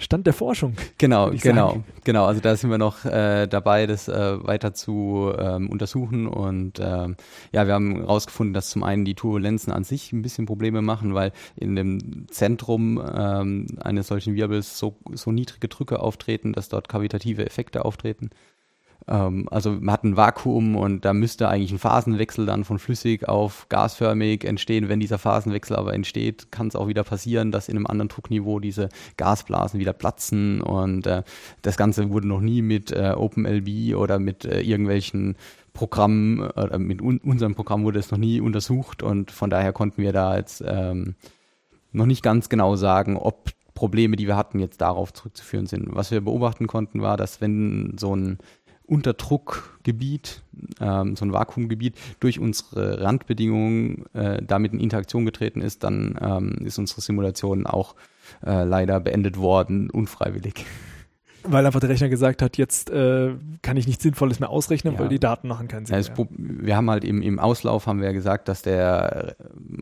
Stand 0.00 0.26
der 0.26 0.32
Forschung. 0.32 0.76
Genau, 0.96 1.30
genau, 1.30 1.68
sagen. 1.68 1.84
genau. 2.04 2.24
Also 2.24 2.40
da 2.40 2.56
sind 2.56 2.70
wir 2.70 2.78
noch 2.78 3.04
äh, 3.04 3.46
dabei, 3.46 3.86
das 3.86 4.08
äh, 4.08 4.46
weiter 4.46 4.72
zu 4.72 5.30
ähm, 5.38 5.68
untersuchen. 5.68 6.26
Und 6.26 6.80
ähm, 6.80 7.16
ja, 7.52 7.66
wir 7.66 7.74
haben 7.74 7.96
herausgefunden, 7.96 8.54
dass 8.54 8.70
zum 8.70 8.82
einen 8.82 9.04
die 9.04 9.14
Turbulenzen 9.14 9.74
an 9.74 9.84
sich 9.84 10.12
ein 10.12 10.22
bisschen 10.22 10.46
Probleme 10.46 10.80
machen, 10.80 11.12
weil 11.14 11.32
in 11.54 11.76
dem 11.76 12.26
Zentrum 12.30 12.98
ähm, 13.14 13.66
eines 13.82 14.06
solchen 14.06 14.34
Wirbels 14.34 14.78
so, 14.78 14.96
so 15.12 15.32
niedrige 15.32 15.68
Drücke 15.68 16.00
auftreten, 16.00 16.54
dass 16.54 16.70
dort 16.70 16.88
kavitative 16.88 17.44
Effekte 17.44 17.84
auftreten. 17.84 18.30
Ähm, 19.08 19.48
also 19.50 19.72
man 19.72 19.92
hat 19.92 20.04
ein 20.04 20.16
Vakuum 20.16 20.76
und 20.76 21.04
da 21.04 21.12
müsste 21.12 21.48
eigentlich 21.48 21.72
ein 21.72 21.78
Phasenwechsel 21.78 22.46
dann 22.46 22.64
von 22.64 22.78
flüssig 22.78 23.28
auf 23.28 23.66
gasförmig 23.68 24.44
entstehen. 24.44 24.88
Wenn 24.88 25.00
dieser 25.00 25.18
Phasenwechsel 25.18 25.76
aber 25.76 25.94
entsteht, 25.94 26.50
kann 26.50 26.68
es 26.68 26.76
auch 26.76 26.88
wieder 26.88 27.04
passieren, 27.04 27.52
dass 27.52 27.68
in 27.68 27.76
einem 27.76 27.86
anderen 27.86 28.08
Druckniveau 28.08 28.60
diese 28.60 28.88
Gasblasen 29.16 29.80
wieder 29.80 29.92
platzen 29.92 30.60
und 30.60 31.06
äh, 31.06 31.22
das 31.62 31.76
Ganze 31.76 32.10
wurde 32.10 32.28
noch 32.28 32.40
nie 32.40 32.62
mit 32.62 32.92
äh, 32.92 33.14
OpenLB 33.16 33.96
oder 33.96 34.18
mit 34.18 34.44
äh, 34.44 34.60
irgendwelchen 34.60 35.36
Programmen 35.72 36.50
mit 36.78 37.00
un 37.00 37.18
unserem 37.18 37.54
Programm 37.54 37.84
wurde 37.84 38.00
es 38.00 38.10
noch 38.10 38.18
nie 38.18 38.40
untersucht 38.40 39.04
und 39.04 39.30
von 39.30 39.50
daher 39.50 39.72
konnten 39.72 40.02
wir 40.02 40.12
da 40.12 40.36
jetzt 40.36 40.64
ähm, 40.66 41.14
noch 41.92 42.06
nicht 42.06 42.24
ganz 42.24 42.48
genau 42.48 42.74
sagen, 42.74 43.16
ob 43.16 43.52
Probleme, 43.80 44.16
die 44.16 44.26
wir 44.26 44.36
hatten, 44.36 44.58
jetzt 44.58 44.82
darauf 44.82 45.10
zurückzuführen 45.12 45.64
sind. 45.64 45.86
Was 45.94 46.10
wir 46.10 46.20
beobachten 46.20 46.66
konnten, 46.66 47.00
war, 47.00 47.16
dass 47.16 47.40
wenn 47.40 47.96
so 47.98 48.14
ein 48.14 48.36
Unterdruckgebiet, 48.90 50.42
ähm, 50.80 51.14
so 51.14 51.24
ein 51.24 51.32
Vakuumgebiet, 51.32 51.94
durch 52.18 52.40
unsere 52.40 53.00
Randbedingungen 53.00 54.04
äh, 54.14 54.42
damit 54.42 54.72
in 54.72 54.80
Interaktion 54.80 55.24
getreten 55.24 55.60
ist, 55.60 55.84
dann 55.84 56.18
ähm, 56.20 56.66
ist 56.66 56.78
unsere 56.78 57.00
Simulation 57.00 57.66
auch 57.66 57.94
äh, 58.44 58.64
leider 58.64 58.98
beendet 58.98 59.36
worden, 59.36 59.90
unfreiwillig. 59.90 60.66
Weil 61.42 61.64
einfach 61.64 61.80
der 61.80 61.88
Rechner 61.88 62.08
gesagt 62.08 62.42
hat, 62.42 62.58
jetzt 62.58 62.90
äh, 62.90 63.30
kann 63.62 63.76
ich 63.76 63.86
nichts 63.86 64.02
Sinnvolles 64.02 64.40
mehr 64.40 64.50
ausrechnen, 64.50 64.94
ja. 64.94 65.00
weil 65.00 65.08
die 65.08 65.18
Daten 65.18 65.48
machen 65.48 65.68
keinen 65.68 65.86
Sinn 65.86 65.98
ja, 65.98 66.14
mehr. 66.16 66.28
Wir 66.38 66.76
haben 66.76 66.90
halt 66.90 67.04
im, 67.04 67.22
im 67.22 67.38
Auslauf 67.38 67.86
haben 67.86 68.02
wir 68.02 68.12
gesagt, 68.12 68.48
dass 68.48 68.62
der 68.62 69.36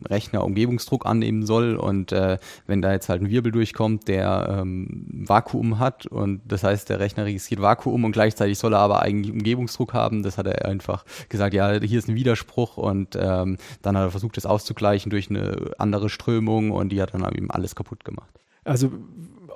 Rechner 0.08 0.44
Umgebungsdruck 0.44 1.06
annehmen 1.06 1.44
soll 1.44 1.76
und 1.76 2.12
äh, 2.12 2.38
wenn 2.66 2.80
da 2.80 2.92
jetzt 2.92 3.08
halt 3.08 3.22
ein 3.22 3.30
Wirbel 3.30 3.50
durchkommt, 3.50 4.06
der 4.06 4.60
ähm, 4.60 5.06
Vakuum 5.26 5.78
hat 5.78 6.06
und 6.06 6.40
das 6.46 6.62
heißt, 6.62 6.88
der 6.90 7.00
Rechner 7.00 7.24
registriert 7.24 7.60
Vakuum 7.60 8.04
und 8.04 8.12
gleichzeitig 8.12 8.58
soll 8.58 8.74
er 8.74 8.80
aber 8.80 9.02
eigentlich 9.02 9.32
Umgebungsdruck 9.32 9.94
haben, 9.94 10.22
das 10.22 10.38
hat 10.38 10.46
er 10.46 10.64
einfach 10.66 11.04
gesagt, 11.28 11.54
ja, 11.54 11.72
hier 11.80 11.98
ist 11.98 12.08
ein 12.08 12.14
Widerspruch 12.14 12.76
und 12.76 13.16
ähm, 13.16 13.56
dann 13.82 13.96
hat 13.96 14.04
er 14.04 14.10
versucht, 14.10 14.36
das 14.36 14.46
auszugleichen 14.46 15.10
durch 15.10 15.28
eine 15.30 15.72
andere 15.78 16.08
Strömung 16.08 16.70
und 16.70 16.90
die 16.90 17.02
hat 17.02 17.14
dann 17.14 17.24
eben 17.34 17.50
alles 17.50 17.74
kaputt 17.74 18.04
gemacht. 18.04 18.28
Also 18.64 18.92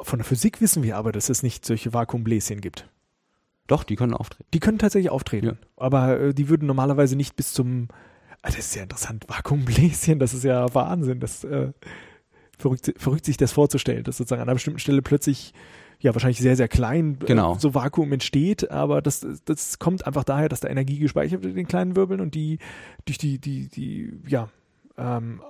von 0.02 0.18
der 0.18 0.26
Physik 0.26 0.60
wissen 0.60 0.82
wir 0.82 0.96
aber, 0.96 1.12
dass 1.12 1.28
es 1.28 1.42
nicht 1.42 1.64
solche 1.64 1.92
Vakuumbläschen 1.92 2.60
gibt. 2.60 2.88
Doch, 3.66 3.84
die 3.84 3.96
können 3.96 4.14
auftreten. 4.14 4.44
Die 4.52 4.60
können 4.60 4.78
tatsächlich 4.78 5.10
auftreten. 5.10 5.46
Ja. 5.46 5.56
Aber 5.76 6.20
äh, 6.20 6.34
die 6.34 6.48
würden 6.48 6.66
normalerweise 6.66 7.16
nicht 7.16 7.36
bis 7.36 7.52
zum. 7.52 7.88
Also 8.42 8.56
das 8.56 8.66
ist 8.66 8.74
ja 8.74 8.82
interessant. 8.82 9.24
Vakuumbläschen, 9.28 10.18
das 10.18 10.34
ist 10.34 10.44
ja 10.44 10.74
Wahnsinn. 10.74 11.20
Das 11.20 11.44
äh, 11.44 11.72
verrückt, 12.58 12.92
verrückt 12.96 13.24
sich 13.24 13.36
das 13.36 13.52
vorzustellen, 13.52 14.04
dass 14.04 14.16
sozusagen 14.16 14.42
an 14.42 14.48
einer 14.48 14.54
bestimmten 14.54 14.80
Stelle 14.80 15.02
plötzlich 15.02 15.52
ja 16.00 16.14
wahrscheinlich 16.14 16.40
sehr, 16.40 16.56
sehr 16.56 16.68
klein 16.68 17.18
äh, 17.22 17.26
genau. 17.26 17.54
äh, 17.54 17.60
so 17.60 17.74
Vakuum 17.74 18.12
entsteht, 18.12 18.70
aber 18.70 19.02
das, 19.02 19.26
das 19.44 19.78
kommt 19.78 20.06
einfach 20.06 20.24
daher, 20.24 20.48
dass 20.48 20.60
da 20.60 20.68
Energie 20.68 20.98
gespeichert 20.98 21.42
wird 21.42 21.52
in 21.52 21.56
den 21.56 21.68
kleinen 21.68 21.94
Wirbeln 21.94 22.20
und 22.20 22.34
die 22.34 22.58
durch 23.04 23.18
die, 23.18 23.38
die, 23.38 23.68
die, 23.68 24.12
ja, 24.26 24.48
ähm, 24.98 25.40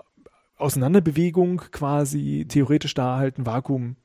Auseinanderbewegung 0.56 1.62
quasi 1.72 2.46
theoretisch 2.48 2.94
da 2.94 3.16
halt 3.16 3.38
ein 3.38 3.46
Vakuum 3.46 3.96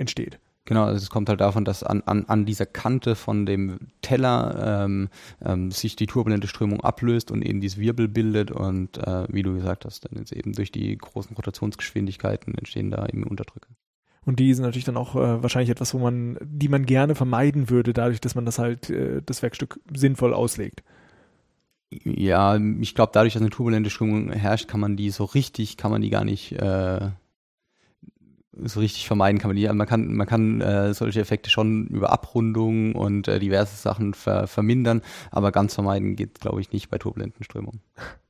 entsteht. 0.00 0.40
Genau, 0.66 0.84
also 0.84 0.98
es 0.98 1.10
kommt 1.10 1.28
halt 1.28 1.40
davon, 1.40 1.64
dass 1.64 1.82
an, 1.82 2.02
an, 2.06 2.26
an 2.26 2.44
dieser 2.44 2.66
Kante 2.66 3.16
von 3.16 3.46
dem 3.46 3.88
Teller 4.02 4.84
ähm, 4.84 5.08
ähm, 5.44 5.70
sich 5.70 5.96
die 5.96 6.06
turbulente 6.06 6.46
Strömung 6.46 6.80
ablöst 6.82 7.30
und 7.30 7.42
eben 7.42 7.60
dieses 7.60 7.78
Wirbel 7.78 8.08
bildet 8.08 8.50
und 8.50 8.98
äh, 8.98 9.26
wie 9.32 9.42
du 9.42 9.54
gesagt 9.54 9.84
hast, 9.84 10.04
dann 10.04 10.18
jetzt 10.18 10.32
eben 10.32 10.52
durch 10.52 10.70
die 10.70 10.96
großen 10.96 11.34
Rotationsgeschwindigkeiten 11.34 12.54
entstehen 12.56 12.90
da 12.90 13.06
eben 13.06 13.24
Unterdrücke. 13.24 13.68
Und 14.24 14.38
die 14.38 14.52
sind 14.52 14.64
natürlich 14.64 14.84
dann 14.84 14.98
auch 14.98 15.16
äh, 15.16 15.42
wahrscheinlich 15.42 15.70
etwas, 15.70 15.94
wo 15.94 15.98
man, 15.98 16.36
die 16.42 16.68
man 16.68 16.84
gerne 16.84 17.14
vermeiden 17.14 17.70
würde, 17.70 17.92
dadurch, 17.92 18.20
dass 18.20 18.34
man 18.34 18.44
das 18.44 18.58
halt, 18.58 18.90
äh, 18.90 19.22
das 19.24 19.42
Werkstück 19.42 19.80
sinnvoll 19.92 20.34
auslegt. 20.34 20.82
Ja, 22.04 22.56
ich 22.56 22.94
glaube, 22.94 23.10
dadurch, 23.12 23.32
dass 23.32 23.42
eine 23.42 23.50
turbulente 23.50 23.90
Strömung 23.90 24.30
herrscht, 24.30 24.68
kann 24.68 24.78
man 24.78 24.96
die 24.96 25.10
so 25.10 25.24
richtig, 25.24 25.76
kann 25.76 25.90
man 25.90 26.02
die 26.02 26.10
gar 26.10 26.24
nicht 26.24 26.52
äh, 26.52 27.08
so 28.52 28.80
richtig 28.80 29.06
vermeiden 29.06 29.38
kann 29.38 29.48
man 29.48 29.56
die. 29.56 29.68
Man 29.68 29.86
kann, 29.86 30.14
man 30.14 30.26
kann 30.26 30.60
äh, 30.60 30.94
solche 30.94 31.20
Effekte 31.20 31.50
schon 31.50 31.86
über 31.86 32.10
Abrundung 32.12 32.94
und 32.94 33.28
äh, 33.28 33.38
diverse 33.38 33.76
Sachen 33.76 34.14
ver 34.14 34.46
vermindern, 34.46 35.02
aber 35.30 35.52
ganz 35.52 35.74
vermeiden 35.74 36.16
geht, 36.16 36.40
glaube 36.40 36.60
ich, 36.60 36.72
nicht 36.72 36.90
bei 36.90 36.98
turbulenten 36.98 37.44
Strömungen. 37.44 37.80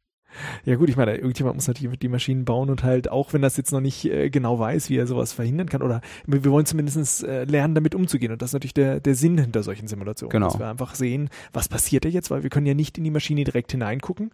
Ja 0.64 0.76
gut, 0.76 0.88
ich 0.88 0.96
meine, 0.96 1.16
irgendjemand 1.16 1.57
muss 1.57 1.68
natürlich 1.68 1.98
die 1.98 2.09
Maschinen 2.09 2.44
bauen 2.44 2.70
und 2.70 2.83
halt, 2.83 3.11
auch 3.11 3.33
wenn 3.33 3.42
das 3.42 3.57
jetzt 3.57 3.72
noch 3.72 3.81
nicht 3.81 4.05
äh, 4.05 4.31
genau 4.31 4.59
weiß, 4.59 4.90
wie 4.90 4.96
er 4.96 5.07
sowas 5.07 5.33
verhindern 5.33 5.68
kann, 5.68 5.83
oder 5.83 6.00
wir 6.26 6.44
wollen 6.44 6.66
zumindest 6.66 7.24
äh, 7.24 7.44
lernen, 7.44 7.74
damit 7.74 7.94
umzugehen. 7.94 8.33
Und 8.33 8.42
das 8.42 8.50
ist 8.50 8.55
natürlich 8.55 8.74
der, 8.74 9.00
der 9.00 9.14
Sinn 9.14 9.38
hinter 9.38 9.62
solchen 9.62 9.88
Simulationen. 9.88 10.31
Genau. 10.31 10.48
Dass 10.48 10.59
wir 10.59 10.68
einfach 10.68 10.94
sehen, 10.94 11.31
was 11.53 11.68
passiert 11.68 12.05
da 12.05 12.09
jetzt, 12.09 12.31
weil 12.31 12.42
wir 12.42 12.50
können 12.50 12.66
ja 12.66 12.74
nicht 12.74 12.98
in 12.98 13.05
die 13.05 13.11
Maschine 13.11 13.44
direkt 13.44 13.72
hineingucken, 13.72 14.31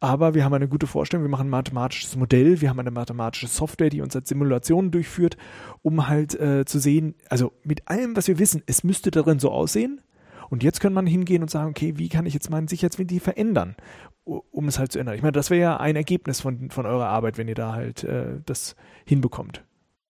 aber 0.00 0.34
wir 0.34 0.44
haben 0.44 0.54
eine 0.54 0.68
gute 0.68 0.86
Vorstellung, 0.86 1.24
wir 1.24 1.30
machen 1.30 1.48
ein 1.48 1.50
mathematisches 1.50 2.16
Modell, 2.16 2.60
wir 2.60 2.68
haben 2.68 2.78
eine 2.78 2.90
mathematische 2.90 3.48
Software, 3.48 3.90
die 3.90 4.00
uns 4.00 4.14
als 4.14 4.28
Simulation 4.28 4.90
durchführt, 4.90 5.36
um 5.82 6.08
halt 6.08 6.38
äh, 6.38 6.64
zu 6.64 6.78
sehen, 6.78 7.14
also 7.28 7.52
mit 7.64 7.88
allem, 7.88 8.16
was 8.16 8.28
wir 8.28 8.38
wissen, 8.38 8.62
es 8.66 8.84
müsste 8.84 9.10
darin 9.10 9.38
so 9.38 9.50
aussehen, 9.50 10.00
und 10.50 10.62
jetzt 10.62 10.80
kann 10.80 10.92
man 10.92 11.06
hingehen 11.06 11.42
und 11.42 11.50
sagen, 11.50 11.70
okay, 11.70 11.94
wie 11.96 12.08
kann 12.08 12.26
ich 12.26 12.34
jetzt 12.34 12.50
meinen 12.50 12.68
Sicherheitsventil 12.68 13.20
verändern, 13.20 13.76
um 14.24 14.68
es 14.68 14.78
halt 14.78 14.92
zu 14.92 14.98
ändern? 14.98 15.14
Ich 15.14 15.22
meine, 15.22 15.32
das 15.32 15.50
wäre 15.50 15.60
ja 15.60 15.76
ein 15.78 15.96
Ergebnis 15.96 16.40
von, 16.40 16.70
von 16.70 16.86
eurer 16.86 17.08
Arbeit, 17.08 17.38
wenn 17.38 17.48
ihr 17.48 17.54
da 17.54 17.72
halt 17.72 18.04
äh, 18.04 18.40
das 18.44 18.76
hinbekommt. 19.04 19.62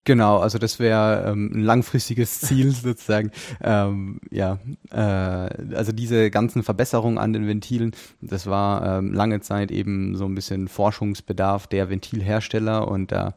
Genau, 0.08 0.38
also 0.38 0.56
das 0.56 0.78
wäre 0.78 1.30
ähm, 1.30 1.50
ein 1.52 1.62
langfristiges 1.62 2.40
Ziel 2.40 2.70
sozusagen. 2.70 3.30
Ähm, 3.60 4.20
ja, 4.30 4.58
äh, 4.90 4.96
also 5.74 5.92
diese 5.92 6.30
ganzen 6.30 6.62
Verbesserungen 6.62 7.18
an 7.18 7.34
den 7.34 7.46
Ventilen, 7.46 7.92
das 8.22 8.46
war 8.46 9.00
ähm, 9.00 9.12
lange 9.12 9.40
Zeit 9.40 9.70
eben 9.70 10.16
so 10.16 10.24
ein 10.24 10.34
bisschen 10.34 10.68
Forschungsbedarf 10.68 11.66
der 11.66 11.90
Ventilhersteller 11.90 12.88
und 12.88 13.12
da 13.12 13.34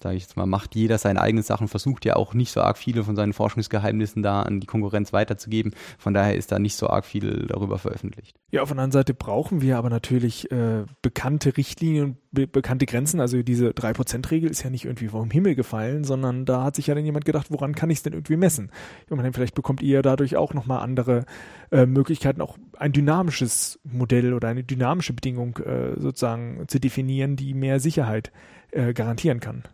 sage 0.00 0.16
ich 0.16 0.22
jetzt 0.22 0.36
mal, 0.36 0.46
macht 0.46 0.74
jeder 0.74 0.98
seine 0.98 1.20
eigenen 1.20 1.42
Sachen, 1.42 1.68
versucht 1.68 2.04
ja 2.04 2.16
auch 2.16 2.34
nicht 2.34 2.52
so 2.52 2.60
arg 2.60 2.78
viele 2.78 3.04
von 3.04 3.16
seinen 3.16 3.32
Forschungsgeheimnissen 3.32 4.22
da 4.22 4.42
an 4.42 4.60
die 4.60 4.66
Konkurrenz 4.66 5.12
weiterzugeben. 5.12 5.74
Von 5.98 6.14
daher 6.14 6.36
ist 6.36 6.52
da 6.52 6.58
nicht 6.58 6.76
so 6.76 6.88
arg 6.88 7.04
viel 7.04 7.46
darüber 7.46 7.78
veröffentlicht. 7.78 8.36
Ja, 8.50 8.62
auf 8.62 8.68
der 8.68 8.74
anderen 8.74 8.92
Seite 8.92 9.14
brauchen 9.14 9.60
wir 9.60 9.76
aber 9.76 9.90
natürlich 9.90 10.50
äh, 10.50 10.84
bekannte 11.02 11.56
Richtlinien 11.56 12.16
be 12.30 12.46
bekannte 12.46 12.86
Grenzen. 12.86 13.20
Also 13.20 13.42
diese 13.42 13.70
3%-Regel 13.70 14.50
ist 14.50 14.62
ja 14.62 14.70
nicht 14.70 14.84
irgendwie 14.84 15.08
vom 15.08 15.30
Himmel 15.30 15.54
gefallen, 15.54 16.04
sondern 16.04 16.44
da 16.44 16.64
hat 16.64 16.76
sich 16.76 16.86
ja 16.86 16.94
dann 16.94 17.04
jemand 17.04 17.24
gedacht, 17.24 17.50
woran 17.50 17.74
kann 17.74 17.90
ich 17.90 17.98
es 17.98 18.02
denn 18.02 18.12
irgendwie 18.12 18.36
messen? 18.36 18.70
Ich 19.04 19.16
meine, 19.16 19.32
vielleicht 19.32 19.54
bekommt 19.54 19.82
ihr 19.82 20.02
dadurch 20.02 20.36
auch 20.36 20.54
nochmal 20.54 20.80
andere 20.80 21.24
äh, 21.70 21.86
Möglichkeiten, 21.86 22.40
auch 22.40 22.56
ein 22.76 22.92
dynamisches 22.92 23.80
Modell 23.84 24.34
oder 24.34 24.48
eine 24.48 24.64
dynamische 24.64 25.12
Bedingung 25.12 25.58
äh, 25.58 25.98
sozusagen 25.98 26.64
zu 26.68 26.78
definieren, 26.78 27.36
die 27.36 27.54
mehr 27.54 27.80
Sicherheit 27.80 28.32
äh, 28.70 28.92
garantieren 28.92 29.40
kann. 29.40 29.64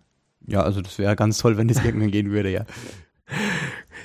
Ja, 0.47 0.63
also 0.63 0.81
das 0.81 0.99
wäre 0.99 1.17
ganz 1.17 1.39
toll, 1.39 1.57
wenn 1.57 1.69
das 1.69 1.85
irgendwann 1.85 2.11
gehen 2.11 2.31
würde, 2.31 2.51
ja. 2.51 2.65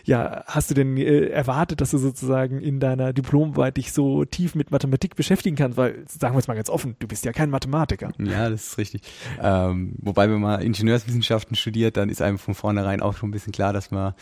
Ja, 0.06 0.43
hast 0.47 0.71
du 0.71 0.73
denn 0.73 0.97
äh, 0.97 1.28
erwartet, 1.28 1.82
dass 1.82 1.91
du 1.91 1.97
sozusagen 1.97 2.62
in 2.62 2.80
deiner 2.80 3.13
Diplomarbeit 3.13 3.78
dich 3.78 3.91
so 3.91 4.25
tief 4.25 4.56
mit 4.56 4.71
Mathematik 4.71 5.15
beschäftigen 5.15 5.56
kannst? 5.56 5.78
Weil, 5.78 6.06
sagen 6.08 6.36
wir 6.36 6.39
es 6.39 6.47
mal 6.47 6.56
ganz 6.56 6.69
offen, 6.69 6.95
du 6.99 7.08
bist 7.08 7.25
ja 7.25 7.34
kein 7.34 7.49
Mathematiker. 7.49 8.12
Ja, 8.17 8.49
das 8.49 8.67
ist 8.67 8.78
richtig. 8.78 9.02
Ähm, 9.41 9.93
wobei, 9.97 10.30
wenn 10.30 10.39
man 10.39 10.62
Ingenieurswissenschaften 10.62 11.56
studiert, 11.56 11.97
dann 11.97 12.10
ist 12.10 12.21
einem 12.21 12.38
von 12.38 12.56
vornherein 12.56 13.02
auch 13.02 13.17
schon 13.17 13.30
ein 13.30 13.34
bisschen 13.34 13.54
klar, 13.54 13.73
dass 13.73 13.91
man 13.91 14.13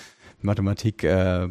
Mathematik 0.42 1.04
äh, 1.04 1.48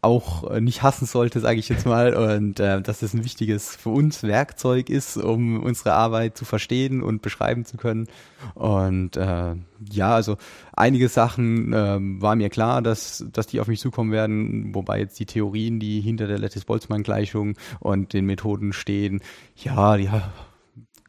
auch 0.00 0.58
nicht 0.58 0.82
hassen 0.82 1.06
sollte, 1.06 1.40
sage 1.40 1.58
ich 1.58 1.68
jetzt 1.68 1.86
mal, 1.86 2.14
und 2.14 2.60
äh, 2.60 2.80
dass 2.80 3.02
es 3.02 3.14
ein 3.14 3.24
wichtiges 3.24 3.76
für 3.76 3.90
uns 3.90 4.22
Werkzeug 4.22 4.90
ist, 4.90 5.16
um 5.16 5.62
unsere 5.62 5.92
Arbeit 5.92 6.36
zu 6.36 6.44
verstehen 6.44 7.02
und 7.02 7.22
beschreiben 7.22 7.64
zu 7.64 7.76
können. 7.76 8.08
Und 8.54 9.16
äh, 9.16 9.54
ja, 9.90 10.14
also 10.14 10.36
einige 10.72 11.08
Sachen 11.08 11.72
äh, 11.72 11.98
war 12.20 12.36
mir 12.36 12.50
klar, 12.50 12.82
dass, 12.82 13.24
dass 13.32 13.46
die 13.46 13.60
auf 13.60 13.68
mich 13.68 13.80
zukommen 13.80 14.12
werden, 14.12 14.74
wobei 14.74 15.00
jetzt 15.00 15.18
die 15.18 15.26
Theorien, 15.26 15.80
die 15.80 16.00
hinter 16.00 16.26
der 16.26 16.38
Lattice-Boltzmann-Gleichung 16.38 17.56
und 17.80 18.12
den 18.12 18.26
Methoden 18.26 18.72
stehen, 18.72 19.20
ja, 19.56 19.96
die 19.96 20.10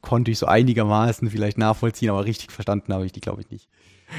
konnte 0.02 0.32
ich 0.32 0.38
so 0.38 0.46
einigermaßen 0.46 1.30
vielleicht 1.30 1.58
nachvollziehen, 1.58 2.10
aber 2.10 2.26
richtig 2.26 2.52
verstanden 2.52 2.94
habe 2.94 3.06
ich 3.06 3.12
die, 3.12 3.22
glaube 3.22 3.42
ich, 3.42 3.50
nicht. 3.50 3.70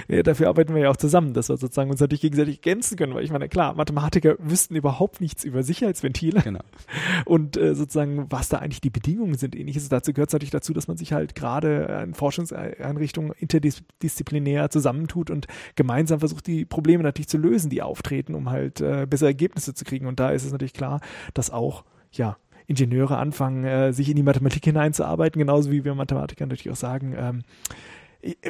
Ja, 0.09 0.23
dafür 0.23 0.49
arbeiten 0.49 0.75
wir 0.75 0.83
ja 0.83 0.91
auch 0.91 0.97
zusammen, 0.97 1.35
dass 1.35 1.49
wir 1.49 1.57
sozusagen 1.57 1.91
uns 1.91 2.01
natürlich 2.01 2.21
gegenseitig 2.21 2.57
ergänzen 2.57 2.97
können, 2.97 3.15
weil 3.15 3.25
ich 3.25 3.31
meine, 3.31 3.49
klar, 3.49 3.75
Mathematiker 3.75 4.37
wüssten 4.39 4.77
überhaupt 4.77 5.21
nichts 5.21 5.45
über 5.45 5.63
Sicherheitsventile 5.63 6.43
Genau. 6.43 6.61
und 7.25 7.57
äh, 7.57 7.75
sozusagen, 7.75 8.27
was 8.31 8.49
da 8.49 8.59
eigentlich 8.59 8.81
die 8.81 8.91
Bedingungen 8.91 9.35
sind, 9.35 9.57
ähnliches. 9.57 9.89
Dazu 9.89 10.13
gehört 10.13 10.31
es 10.31 10.33
natürlich 10.33 10.51
dazu, 10.51 10.73
dass 10.73 10.89
man 10.89 10.97
sich 10.97 11.13
halt 11.13 11.35
gerade 11.35 12.03
in 12.05 12.15
Forschungseinrichtungen 12.15 13.33
interdisziplinär 13.39 14.71
zusammentut 14.71 15.31
und 15.31 15.47
gemeinsam 15.77 16.21
versucht, 16.21 16.47
die 16.47 16.65
Probleme 16.65 17.03
natürlich 17.03 17.29
zu 17.29 17.39
lösen, 17.39 17.71
die 17.71 17.83
auftreten, 17.83 18.35
um 18.35 18.51
halt 18.51 18.81
äh, 18.81 19.07
bessere 19.09 19.29
Ergebnisse 19.29 19.75
zu 19.75 19.85
kriegen. 19.85 20.07
Und 20.07 20.21
da 20.21 20.31
ist 20.31 20.45
es 20.45 20.53
natürlich 20.53 20.75
klar, 20.75 21.01
dass 21.33 21.51
auch, 21.51 21.85
ja, 22.13 22.37
Ingenieure 22.67 23.19
anfangen, 23.19 23.65
äh, 23.65 23.93
sich 23.93 24.09
in 24.09 24.17
die 24.17 24.23
Mathematik 24.23 24.65
hineinzuarbeiten, 24.65 25.39
genauso 25.39 25.71
wie 25.71 25.85
wir 25.85 25.95
Mathematiker 25.95 26.47
natürlich 26.47 26.71
auch 26.71 26.77
sagen, 26.77 27.15
ähm, 27.17 27.43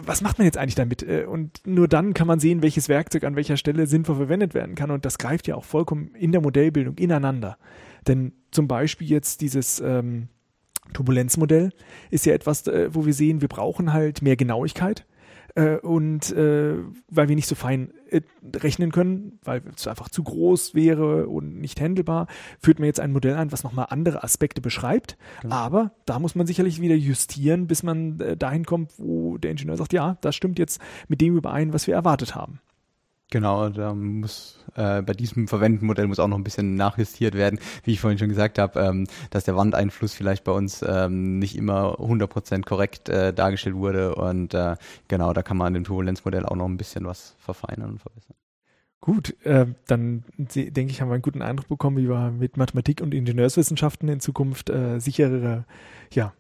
was 0.03 0.21
macht 0.21 0.39
man 0.39 0.45
jetzt 0.45 0.59
eigentlich 0.59 0.75
damit? 0.75 1.03
Äh, 1.03 1.25
und 1.25 1.61
nur 1.67 1.89
dann 1.89 2.15
kann 2.15 2.27
man 2.27 2.41
sehen, 2.41 2.63
welches 2.63 2.89
Werkzeug 2.89 3.25
an 3.25 3.37
welcher 3.37 3.57
Stelle 3.57 3.87
sinnvoll 3.87 4.17
verwendet 4.17 4.55
werden 4.55 4.75
kann. 4.75 4.91
Und 4.91 5.05
das 5.05 5.19
greift 5.19 5.47
ja 5.47 5.57
auch 5.57 5.65
vollkommen 5.65 6.15
in 6.15 6.33
der 6.33 6.41
Modellbildung 6.41 6.97
ineinander. 6.97 7.59
Denn 8.07 8.33
zum 8.51 8.69
Beispiel 8.69 9.09
jetzt 9.09 9.41
dieses 9.41 9.81
ähm, 9.81 10.29
Turbulenzmodell 10.93 11.73
ist 12.11 12.27
ja 12.27 12.35
etwas, 12.35 12.67
äh, 12.67 12.95
wo 12.95 13.07
wir 13.07 13.15
sehen, 13.15 13.41
wir 13.41 13.49
brauchen 13.49 13.93
halt 13.93 14.23
mehr 14.23 14.37
Genauigkeit 14.37 15.07
äh, 15.55 15.77
und 15.77 16.33
äh, 16.33 16.77
weil 17.09 17.29
wir 17.29 17.37
nicht 17.37 17.49
so 17.49 17.55
fein 17.55 17.93
äh, 18.11 18.23
rechnen 18.57 18.93
können, 18.93 19.39
weil 19.45 19.63
es 19.77 19.87
einfach 19.87 20.09
zu 20.09 20.23
groß 20.23 20.75
wäre 20.75 21.27
und 21.29 21.61
nicht 21.61 21.81
handelbar, 21.81 22.27
führt 22.61 22.79
man 22.79 22.87
jetzt 22.87 23.01
ein 23.01 23.13
Modell 23.13 23.35
ein, 23.35 23.53
was 23.53 23.65
nochmal 23.65 23.87
andere 23.91 24.25
Aspekte 24.25 24.61
beschreibt. 24.61 25.17
Genau. 25.43 25.55
Aber 25.55 25.93
da 26.07 26.19
muss 26.19 26.35
man 26.35 26.47
sicherlich 26.47 26.81
wieder 26.81 26.97
justieren, 26.97 27.67
bis 27.67 27.83
man 27.83 28.21
äh, 28.21 28.37
dahin 28.37 28.65
kommt, 28.65 28.93
wo 28.99 29.39
der 29.39 29.53
Ingenieur 29.53 29.77
sagt, 29.77 29.93
ja, 29.93 30.17
das 30.21 30.35
stimmt 30.35 30.59
jetzt 30.59 30.81
mit 31.09 31.21
dem 31.21 31.37
überein, 31.37 31.73
was 31.73 31.87
wir 31.87 31.95
erwartet 31.95 32.35
haben. 32.35 32.61
Genau, 33.31 33.69
da 33.69 33.95
muss 33.95 34.61
äh, 34.77 35.03
bei 35.03 35.13
diesem 35.13 35.49
verwendeten 35.49 35.87
Modell 35.87 36.07
muss 36.07 36.19
auch 36.19 36.29
noch 36.29 36.37
ein 36.37 36.45
bisschen 36.45 36.75
nachjustiert 36.77 37.35
werden, 37.35 37.59
wie 37.83 37.93
ich 37.93 38.01
vorhin 38.01 38.19
schon 38.19 38.29
gesagt 38.29 38.59
habe, 38.59 38.79
ähm, 38.81 39.07
dass 39.31 39.45
der 39.45 39.57
Wandeinfluss 39.57 40.15
vielleicht 40.15 40.45
bei 40.45 40.53
uns 40.53 40.85
ähm, 40.87 41.39
nicht 41.39 41.57
immer 41.57 41.99
100% 41.99 42.65
korrekt 42.65 43.09
äh, 43.09 43.33
dargestellt 43.33 43.77
wurde 43.77 44.15
und 44.15 44.55
äh, 44.55 44.77
genau, 45.09 45.33
da 45.33 45.43
kann 45.43 45.57
man 45.57 45.69
an 45.69 45.75
dem 45.75 45.85
Turbulenzmodell 45.85 46.47
auch 46.47 46.57
noch 46.57 46.67
ein 46.67 46.77
bisschen 46.77 47.07
was 47.07 47.35
verfeinern 47.39 47.91
und 47.91 47.99
verbessern. 47.99 48.37
Gut, 49.01 49.37
äh, 49.45 49.67
dann 49.87 50.25
denke 50.39 50.91
ich, 50.91 51.01
haben 51.01 51.09
wir 51.09 51.15
einen 51.15 51.23
guten 51.23 51.43
Eindruck 51.43 51.69
bekommen, 51.69 51.99
wie 51.99 52.09
wir 52.09 52.31
mit 52.31 52.57
Mathematik 52.57 53.01
und 53.01 53.13
Ingenieurswissenschaften 53.13 54.09
in 54.09 54.21
Zukunft 54.21 54.71
äh, 54.71 54.99
sicherere 54.99 55.65
ja, 56.11 56.33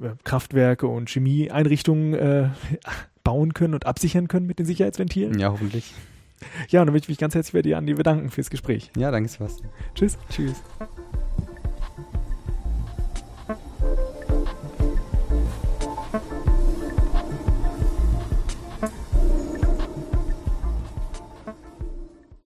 äh, 0.00 0.10
Kraftwerke 0.24 0.86
und 0.86 1.10
Chemieeinrichtungen 1.10 2.52
bauen 3.24 3.52
können 3.52 3.74
und 3.74 3.84
absichern 3.84 4.28
können 4.28 4.46
mit 4.46 4.58
den 4.58 4.66
Sicherheitsventilen. 4.66 5.38
Ja, 5.38 5.50
hoffentlich. 5.50 5.92
Ja, 6.68 6.80
und 6.80 6.86
dann 6.86 6.92
möchte 6.92 7.06
ich 7.06 7.10
mich 7.10 7.18
ganz 7.18 7.34
herzlich 7.34 7.52
bei 7.52 7.62
dir, 7.62 7.78
Andi, 7.78 7.94
bedanken 7.94 8.30
fürs 8.30 8.50
Gespräch. 8.50 8.90
Ja, 8.96 9.10
danke, 9.10 9.28
Sebastian. 9.28 9.70
Tschüss. 9.94 10.18
Tschüss. 10.30 10.62